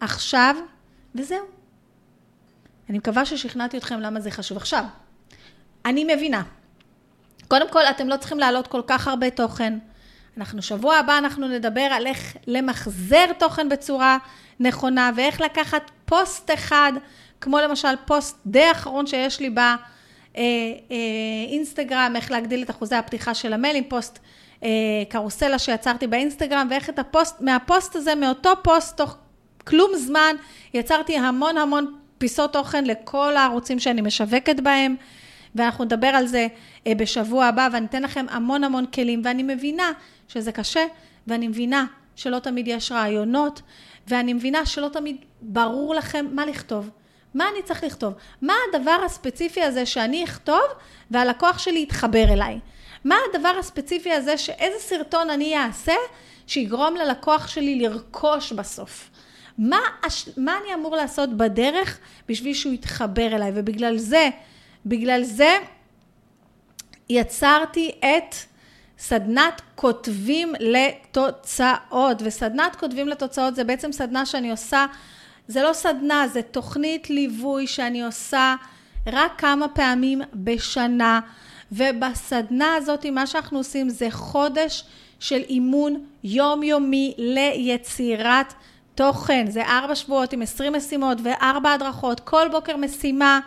עכשיו, 0.00 0.56
וזהו. 1.14 1.44
אני 2.90 2.98
מקווה 2.98 3.26
ששכנעתי 3.26 3.78
אתכם 3.78 4.00
למה 4.00 4.20
זה 4.20 4.30
חשוב. 4.30 4.56
עכשיו, 4.56 4.84
אני 5.84 6.14
מבינה. 6.14 6.42
קודם 7.48 7.70
כל, 7.70 7.82
אתם 7.82 8.08
לא 8.08 8.16
צריכים 8.16 8.38
להעלות 8.38 8.66
כל 8.66 8.82
כך 8.86 9.08
הרבה 9.08 9.30
תוכן. 9.30 9.78
אנחנו, 10.36 10.62
שבוע 10.62 10.96
הבא 10.96 11.18
אנחנו 11.18 11.48
נדבר 11.48 11.80
על 11.80 12.06
איך 12.06 12.36
למחזר 12.46 13.32
תוכן 13.38 13.68
בצורה 13.68 14.18
נכונה, 14.60 15.10
ואיך 15.16 15.40
לקחת 15.40 15.90
פוסט 16.04 16.50
אחד, 16.54 16.92
כמו 17.40 17.58
למשל 17.58 17.88
פוסט 18.04 18.38
די 18.46 18.70
אחרון 18.72 19.06
שיש 19.06 19.40
לי 19.40 19.54
באינסטגרם, 21.50 22.12
איך 22.16 22.30
להגדיל 22.30 22.62
את 22.62 22.70
אחוזי 22.70 22.94
הפתיחה 22.94 23.34
של 23.34 23.52
המיילים, 23.52 23.84
פוסט 23.88 24.18
אה, 24.18 24.22
קרוסלה 25.08 25.58
שיצרתי 25.58 26.06
באינסטגרם, 26.06 26.66
ואיך 26.70 26.88
את 26.88 26.98
הפוסט, 26.98 27.40
מהפוסט 27.40 27.96
הזה, 27.96 28.14
מאותו 28.14 28.50
פוסט, 28.62 28.96
תוך 28.96 29.16
כלום 29.64 29.90
זמן, 29.96 30.36
יצרתי 30.74 31.16
המון 31.16 31.56
המון 31.56 31.94
פיסות 32.18 32.52
תוכן 32.52 32.84
לכל 32.84 33.36
הערוצים 33.36 33.78
שאני 33.78 34.00
משווקת 34.00 34.60
בהם, 34.60 34.96
ואנחנו 35.54 35.84
נדבר 35.84 36.06
על 36.06 36.26
זה 36.26 36.46
אה, 36.86 36.94
בשבוע 36.94 37.46
הבא, 37.46 37.68
ואני 37.72 37.86
אתן 37.86 38.02
לכם 38.02 38.26
המון 38.30 38.64
המון 38.64 38.86
כלים, 38.86 39.22
ואני 39.24 39.42
מבינה 39.42 39.92
שזה 40.28 40.52
קשה, 40.52 40.84
ואני 41.26 41.48
מבינה 41.48 41.86
שלא 42.16 42.38
תמיד 42.38 42.68
יש 42.68 42.92
רעיונות, 42.92 43.62
ואני 44.08 44.32
מבינה 44.32 44.66
שלא 44.66 44.88
תמיד 44.88 45.16
ברור 45.42 45.94
לכם 45.94 46.26
מה 46.32 46.46
לכתוב. 46.46 46.90
מה 47.34 47.44
אני 47.52 47.62
צריך 47.62 47.84
לכתוב? 47.84 48.14
מה 48.42 48.54
הדבר 48.68 48.96
הספציפי 49.06 49.62
הזה 49.62 49.86
שאני 49.86 50.24
אכתוב 50.24 50.62
והלקוח 51.10 51.58
שלי 51.58 51.82
יתחבר 51.82 52.24
אליי? 52.32 52.60
מה 53.04 53.16
הדבר 53.28 53.52
הספציפי 53.58 54.12
הזה, 54.12 54.38
שאיזה 54.38 54.78
סרטון 54.78 55.30
אני 55.30 55.58
אעשה 55.58 55.94
שיגרום 56.46 56.96
ללקוח 56.96 57.48
שלי 57.48 57.80
לרכוש 57.80 58.52
בסוף? 58.52 59.10
מה, 59.58 59.80
מה 60.36 60.58
אני 60.64 60.74
אמור 60.74 60.96
לעשות 60.96 61.36
בדרך 61.36 61.98
בשביל 62.28 62.54
שהוא 62.54 62.72
יתחבר 62.72 63.36
אליי? 63.36 63.52
ובגלל 63.54 63.96
זה, 63.96 64.28
בגלל 64.86 65.22
זה 65.22 65.58
יצרתי 67.08 67.90
את 68.00 68.34
סדנת 68.98 69.62
כותבים 69.74 70.52
לתוצאות. 70.60 72.22
וסדנת 72.24 72.76
כותבים 72.76 73.08
לתוצאות 73.08 73.56
זה 73.56 73.64
בעצם 73.64 73.92
סדנה 73.92 74.26
שאני 74.26 74.50
עושה, 74.50 74.86
זה 75.48 75.62
לא 75.62 75.72
סדנה, 75.72 76.28
זה 76.28 76.42
תוכנית 76.42 77.10
ליווי 77.10 77.66
שאני 77.66 78.02
עושה 78.04 78.54
רק 79.06 79.32
כמה 79.38 79.68
פעמים 79.68 80.20
בשנה. 80.34 81.20
ובסדנה 81.72 82.74
הזאת 82.74 83.06
מה 83.06 83.26
שאנחנו 83.26 83.58
עושים 83.58 83.88
זה 83.88 84.10
חודש 84.10 84.84
של 85.20 85.42
אימון 85.48 86.04
יומיומי 86.24 87.14
ליצירת 87.18 88.54
תוכן. 88.94 89.46
זה 89.50 89.62
ארבע 89.62 89.94
שבועות 89.94 90.32
עם 90.32 90.42
עשרים 90.42 90.72
משימות 90.72 91.18
וארבע 91.22 91.72
הדרכות, 91.72 92.20
כל 92.20 92.48
בוקר 92.50 92.76
משימה 92.76 93.40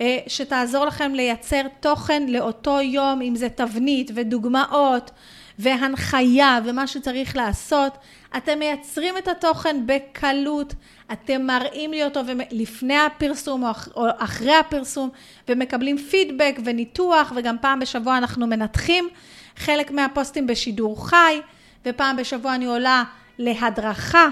אה, 0.00 0.18
שתעזור 0.26 0.84
לכם 0.84 1.12
לייצר 1.14 1.62
תוכן 1.80 2.26
לאותו 2.28 2.80
יום, 2.80 3.22
אם 3.22 3.36
זה 3.36 3.48
תבנית 3.48 4.10
ודוגמאות 4.14 5.10
והנחיה 5.58 6.58
ומה 6.64 6.86
שצריך 6.86 7.36
לעשות. 7.36 7.92
אתם 8.36 8.58
מייצרים 8.58 9.18
את 9.18 9.28
התוכן 9.28 9.76
בקלות, 9.86 10.74
אתם 11.12 11.42
מראים 11.42 11.90
לי 11.90 12.04
אותו 12.04 12.20
לפני 12.50 12.98
הפרסום 12.98 13.64
או 13.96 14.06
אחרי 14.18 14.54
הפרסום 14.54 15.10
ומקבלים 15.48 15.98
פידבק 15.98 16.56
וניתוח 16.64 17.32
וגם 17.36 17.56
פעם 17.60 17.80
בשבוע 17.80 18.18
אנחנו 18.18 18.46
מנתחים 18.46 19.08
חלק 19.56 19.90
מהפוסטים 19.90 20.46
בשידור 20.46 21.08
חי 21.08 21.40
ופעם 21.86 22.16
בשבוע 22.16 22.54
אני 22.54 22.64
עולה 22.64 23.04
להדרכה 23.38 24.28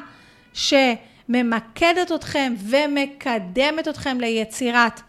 שממקדת 0.52 2.12
אתכם 2.14 2.54
ומקדמת 2.58 3.88
אתכם 3.88 4.20
ליצירת 4.20 5.00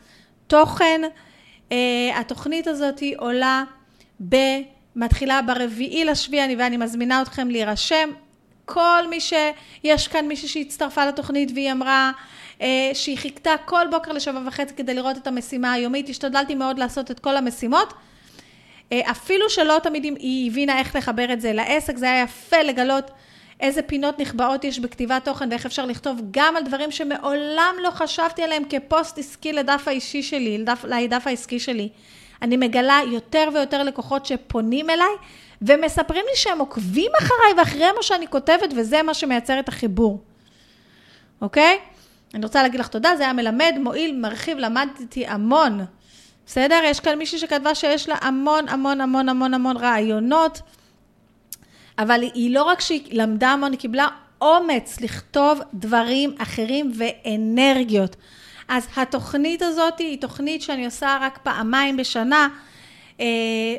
תוכן. 0.47 1.01
Uh, 1.69 1.73
התוכנית 2.15 2.67
הזאת 2.67 3.01
עולה, 3.17 3.63
ב, 4.29 4.35
מתחילה 4.95 5.41
ברביעי 5.41 6.05
לשביעי 6.05 6.55
ואני 6.55 6.77
מזמינה 6.77 7.21
אתכם 7.21 7.49
להירשם. 7.49 8.09
כל 8.65 9.03
מי 9.09 9.19
שיש 9.19 10.07
כאן 10.07 10.27
מישהי 10.27 10.47
שהצטרפה 10.47 11.05
לתוכנית 11.05 11.51
והיא 11.55 11.71
אמרה 11.71 12.11
uh, 12.59 12.63
שהיא 12.93 13.17
חיכתה 13.17 13.51
כל 13.65 13.85
בוקר 13.91 14.11
לשבע 14.11 14.39
וחצי 14.47 14.73
כדי 14.73 14.93
לראות 14.93 15.17
את 15.17 15.27
המשימה 15.27 15.73
היומית, 15.73 16.09
השתדלתי 16.09 16.55
מאוד 16.55 16.79
לעשות 16.79 17.11
את 17.11 17.19
כל 17.19 17.37
המשימות. 17.37 17.93
Uh, 17.93 18.93
אפילו 19.11 19.49
שלא 19.49 19.77
תמיד 19.83 20.03
היא 20.03 20.51
הבינה 20.51 20.79
איך 20.79 20.95
לחבר 20.95 21.33
את 21.33 21.41
זה 21.41 21.53
לעסק, 21.53 21.97
זה 21.97 22.05
היה 22.05 22.23
יפה 22.23 22.61
לגלות 22.61 23.11
איזה 23.59 23.81
פינות 23.81 24.19
נחבאות 24.19 24.63
יש 24.63 24.79
בכתיבת 24.79 25.25
תוכן 25.25 25.49
ואיך 25.51 25.65
אפשר 25.65 25.85
לכתוב 25.85 26.21
גם 26.31 26.57
על 26.57 26.63
דברים 26.63 26.91
שמעולם 26.91 27.75
לא 27.81 27.89
חשבתי 27.91 28.43
עליהם 28.43 28.63
כפוסט 28.69 29.17
עסקי 29.17 29.53
לדף 29.53 29.83
האישי 29.87 30.23
שלי, 30.23 30.57
לדף, 30.57 30.85
לדף 30.87 31.27
העסקי 31.27 31.59
שלי. 31.59 31.89
אני 32.41 32.57
מגלה 32.57 32.99
יותר 33.11 33.49
ויותר 33.53 33.83
לקוחות 33.83 34.25
שפונים 34.25 34.89
אליי 34.89 35.07
ומספרים 35.61 36.25
לי 36.29 36.35
שהם 36.35 36.59
עוקבים 36.59 37.11
אחריי 37.19 37.53
ואחרי 37.57 37.91
מה 37.95 38.03
שאני 38.03 38.27
כותבת 38.27 38.73
וזה 38.75 39.03
מה 39.03 39.13
שמייצר 39.13 39.59
את 39.59 39.69
החיבור, 39.69 40.23
אוקיי? 41.41 41.79
אני 42.33 42.45
רוצה 42.45 42.63
להגיד 42.63 42.79
לך 42.79 42.87
תודה, 42.87 43.15
זה 43.17 43.23
היה 43.23 43.33
מלמד, 43.33 43.75
מועיל, 43.79 44.19
מרחיב, 44.19 44.57
למדתי 44.57 45.27
המון. 45.27 45.85
בסדר? 46.45 46.79
יש 46.85 46.99
כאן 46.99 47.17
מישהי 47.17 47.39
שכתבה 47.39 47.75
שיש 47.75 48.09
לה 48.09 48.15
המון 48.21 48.69
המון 48.69 49.01
המון 49.01 49.29
המון 49.29 49.53
המון 49.53 49.77
רעיונות. 49.77 50.61
אבל 51.99 52.21
היא 52.21 52.53
לא 52.53 52.63
רק 52.63 52.81
שהיא 52.81 53.01
למדה 53.11 53.49
המון, 53.49 53.71
היא 53.71 53.79
קיבלה 53.79 54.07
אומץ 54.41 55.01
לכתוב 55.01 55.59
דברים 55.73 56.35
אחרים 56.37 56.91
ואנרגיות. 56.95 58.15
אז 58.67 58.87
התוכנית 58.97 59.61
הזאת 59.61 59.99
היא 59.99 60.21
תוכנית 60.21 60.61
שאני 60.61 60.85
עושה 60.85 61.17
רק 61.21 61.39
פעמיים 61.43 61.97
בשנה, 61.97 62.47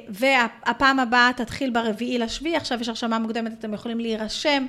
והפעם 0.08 1.00
הבאה 1.00 1.30
תתחיל 1.36 1.70
ברביעי 1.70 2.18
לשביעי, 2.18 2.56
עכשיו 2.56 2.80
יש 2.80 2.88
הרשמה 2.88 3.18
מוקדמת, 3.18 3.52
אתם 3.58 3.74
יכולים 3.74 4.00
להירשם, 4.00 4.66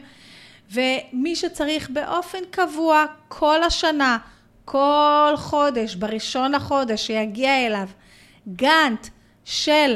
ומי 0.71 1.36
שצריך 1.36 1.89
באופן 1.89 2.39
קבוע 2.51 3.06
כל 3.27 3.63
השנה, 3.63 4.17
כל 4.65 5.34
חודש, 5.36 5.95
בראשון 5.95 6.51
לחודש, 6.51 7.08
שיגיע 7.08 7.67
אליו 7.67 7.88
גאנט 8.56 9.08
של 9.45 9.95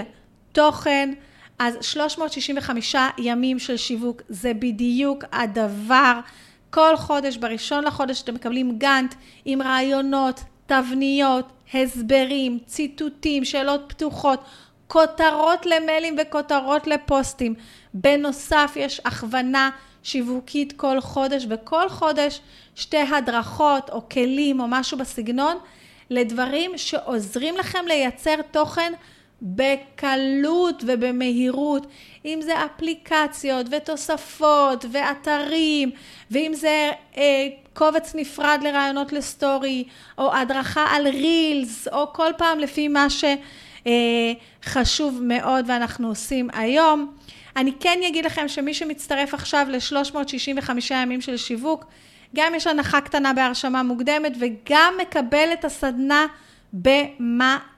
תוכן, 0.51 1.13
אז 1.59 1.77
365 1.81 2.95
ימים 3.17 3.59
של 3.59 3.77
שיווק 3.77 4.21
זה 4.29 4.53
בדיוק 4.53 5.23
הדבר. 5.31 6.19
כל 6.69 6.97
חודש, 6.97 7.37
בראשון 7.37 7.83
לחודש 7.83 8.21
אתם 8.21 8.33
מקבלים 8.33 8.77
גאנט 8.77 9.15
עם 9.45 9.61
רעיונות, 9.61 10.43
תבניות, 10.65 11.51
הסברים, 11.73 12.59
ציטוטים, 12.65 13.45
שאלות 13.45 13.81
פתוחות, 13.87 14.43
כותרות 14.87 15.65
למיילים 15.65 16.15
וכותרות 16.21 16.87
לפוסטים. 16.87 17.55
בנוסף 17.93 18.73
יש 18.75 19.01
הכוונה 19.05 19.69
שיווקית 20.03 20.73
כל 20.73 21.01
חודש, 21.01 21.45
וכל 21.49 21.89
חודש 21.89 22.39
שתי 22.75 22.97
הדרכות 22.97 23.89
או 23.89 24.09
כלים 24.09 24.59
או 24.59 24.65
משהו 24.67 24.97
בסגנון 24.97 25.57
לדברים 26.09 26.71
שעוזרים 26.77 27.57
לכם 27.57 27.85
לייצר 27.87 28.35
תוכן 28.51 28.93
בקלות 29.41 30.83
ובמהירות, 30.87 31.87
אם 32.25 32.39
זה 32.41 32.65
אפליקציות 32.65 33.67
ותוספות 33.71 34.85
ואתרים, 34.91 35.91
ואם 36.31 36.51
זה 36.55 36.91
אה, 37.17 37.47
קובץ 37.73 38.15
נפרד 38.15 38.59
לרעיונות 38.63 39.13
לסטורי, 39.13 39.83
או 40.17 40.35
הדרכה 40.35 40.85
על 40.91 41.07
רילס, 41.07 41.87
או 41.87 42.13
כל 42.13 42.31
פעם 42.37 42.59
לפי 42.59 42.87
מה 42.87 43.07
שחשוב 43.09 45.15
אה, 45.15 45.21
מאוד 45.21 45.65
ואנחנו 45.67 46.07
עושים 46.07 46.49
היום. 46.53 47.13
אני 47.55 47.71
כן 47.79 47.99
אגיד 48.07 48.25
לכם 48.25 48.47
שמי 48.47 48.73
שמצטרף 48.73 49.33
עכשיו 49.33 49.67
ל-365 49.69 50.71
ימים 50.91 51.21
של 51.21 51.37
שיווק, 51.37 51.85
גם 52.35 52.55
יש 52.55 52.67
הנחה 52.67 53.01
קטנה 53.01 53.33
בהרשמה 53.33 53.83
מוקדמת 53.83 54.33
וגם 54.39 54.93
מקבל 55.01 55.49
את 55.53 55.65
הסדנה 55.65 56.25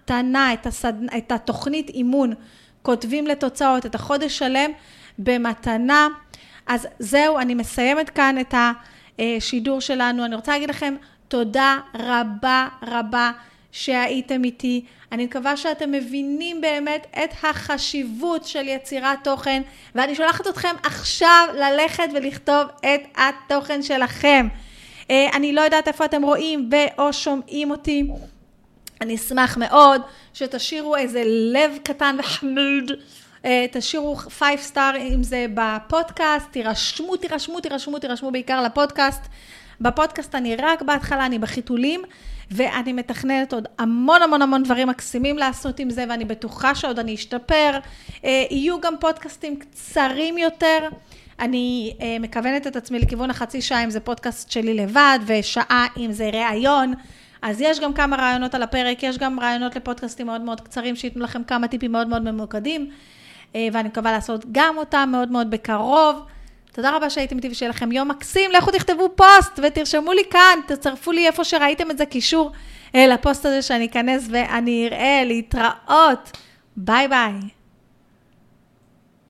במתנה, 0.03 0.53
את, 0.53 0.65
הסד... 0.65 0.93
את 1.17 1.31
התוכנית 1.31 1.89
אימון, 1.89 2.33
כותבים 2.81 3.27
לתוצאות, 3.27 3.85
את 3.85 3.95
החודש 3.95 4.37
שלם 4.37 4.71
במתנה. 5.19 6.07
אז 6.67 6.87
זהו, 6.99 7.39
אני 7.39 7.55
מסיימת 7.55 8.09
כאן 8.09 8.35
את 8.41 8.55
השידור 9.19 9.81
שלנו. 9.81 10.25
אני 10.25 10.35
רוצה 10.35 10.51
להגיד 10.51 10.69
לכם 10.69 10.95
תודה 11.27 11.77
רבה 11.95 12.67
רבה 12.83 13.31
שהייתם 13.71 14.43
איתי. 14.43 14.85
אני 15.11 15.25
מקווה 15.25 15.57
שאתם 15.57 15.91
מבינים 15.91 16.61
באמת 16.61 17.07
את 17.23 17.29
החשיבות 17.43 18.45
של 18.45 18.67
יצירת 18.67 19.23
תוכן, 19.23 19.61
ואני 19.95 20.15
שולחת 20.15 20.47
אתכם 20.47 20.75
עכשיו 20.83 21.47
ללכת 21.53 22.07
ולכתוב 22.13 22.67
את 22.79 23.01
התוכן 23.15 23.81
שלכם. 23.81 24.47
אה, 25.11 25.29
אני 25.33 25.53
לא 25.53 25.61
יודעת 25.61 25.87
איפה 25.87 26.05
אתם 26.05 26.23
רואים 26.23 26.69
ו/או 26.71 27.13
שומעים 27.13 27.71
אותי. 27.71 28.07
אני 29.03 29.15
אשמח 29.15 29.57
מאוד 29.57 30.01
שתשאירו 30.33 30.95
איזה 30.95 31.23
לב 31.25 31.71
קטן 31.83 32.15
וחמוד, 32.19 32.91
אה, 33.45 33.65
תשאירו 33.71 34.15
five 34.15 34.59
star 34.59 34.97
אם 34.97 35.23
זה 35.23 35.45
בפודקאסט, 35.53 36.51
תירשמו, 36.51 37.15
תירשמו, 37.15 37.59
תירשמו, 37.59 37.99
תירשמו 37.99 38.31
בעיקר 38.31 38.61
לפודקאסט. 38.61 39.21
בפודקאסט 39.81 40.35
אני 40.35 40.55
רק 40.55 40.81
בהתחלה, 40.81 41.25
אני 41.25 41.39
בחיתולים, 41.39 42.01
ואני 42.51 42.93
מתכננת 42.93 43.53
עוד 43.53 43.67
המון 43.77 44.21
המון 44.21 44.41
המון 44.41 44.63
דברים 44.63 44.87
מקסימים 44.87 45.37
לעשות 45.37 45.79
עם 45.79 45.89
זה, 45.89 46.05
ואני 46.09 46.25
בטוחה 46.25 46.75
שעוד 46.75 46.99
אני 46.99 47.15
אשתפר. 47.15 47.79
אה, 48.25 48.45
יהיו 48.51 48.81
גם 48.81 48.93
פודקאסטים 48.99 49.55
קצרים 49.55 50.37
יותר. 50.37 50.89
אני 51.39 51.93
אה, 52.01 52.17
מכוונת 52.19 52.67
את 52.67 52.75
עצמי 52.75 52.99
לכיוון 52.99 53.29
החצי 53.29 53.61
שעה 53.61 53.83
אם 53.83 53.89
זה 53.89 53.99
פודקאסט 53.99 54.51
שלי 54.51 54.73
לבד, 54.73 55.19
ושעה 55.25 55.87
אם 55.97 56.11
זה 56.11 56.29
ראיון. 56.33 56.93
אז 57.43 57.61
יש 57.61 57.79
גם 57.79 57.93
כמה 57.93 58.15
רעיונות 58.15 58.55
על 58.55 58.63
הפרק, 58.63 59.03
יש 59.03 59.17
גם 59.17 59.39
רעיונות 59.39 59.75
לפודקאסטים 59.75 60.25
מאוד 60.25 60.41
מאוד 60.41 60.61
קצרים, 60.61 60.95
שייתנו 60.95 61.23
לכם 61.23 61.43
כמה 61.43 61.67
טיפים 61.67 61.91
מאוד 61.91 62.07
מאוד 62.07 62.31
ממוקדים, 62.31 62.89
אה, 63.55 63.67
ואני 63.73 63.87
מקווה 63.87 64.11
לעשות 64.11 64.45
גם 64.51 64.77
אותם 64.77 65.09
מאוד 65.11 65.31
מאוד 65.31 65.51
בקרוב. 65.51 66.19
תודה 66.71 66.95
רבה 66.95 67.09
שהייתם 67.09 67.37
איתי 67.37 67.49
ושיהיה 67.49 67.69
לכם 67.69 67.91
יום 67.91 68.07
מקסים. 68.07 68.51
לכו 68.51 68.71
תכתבו 68.71 69.09
פוסט 69.15 69.59
ותרשמו 69.63 70.13
לי 70.13 70.21
כאן, 70.31 70.59
תצרפו 70.67 71.11
לי 71.11 71.27
איפה 71.27 71.43
שראיתם 71.43 71.91
את 71.91 71.97
זה 71.97 72.05
קישור 72.05 72.51
אה, 72.95 73.07
לפוסט 73.07 73.45
הזה 73.45 73.61
שאני 73.61 73.85
אכנס 73.85 74.27
ואני 74.31 74.87
אראה 74.87 75.23
להתראות. 75.25 76.37
ביי 76.77 77.07
ביי. 77.07 77.33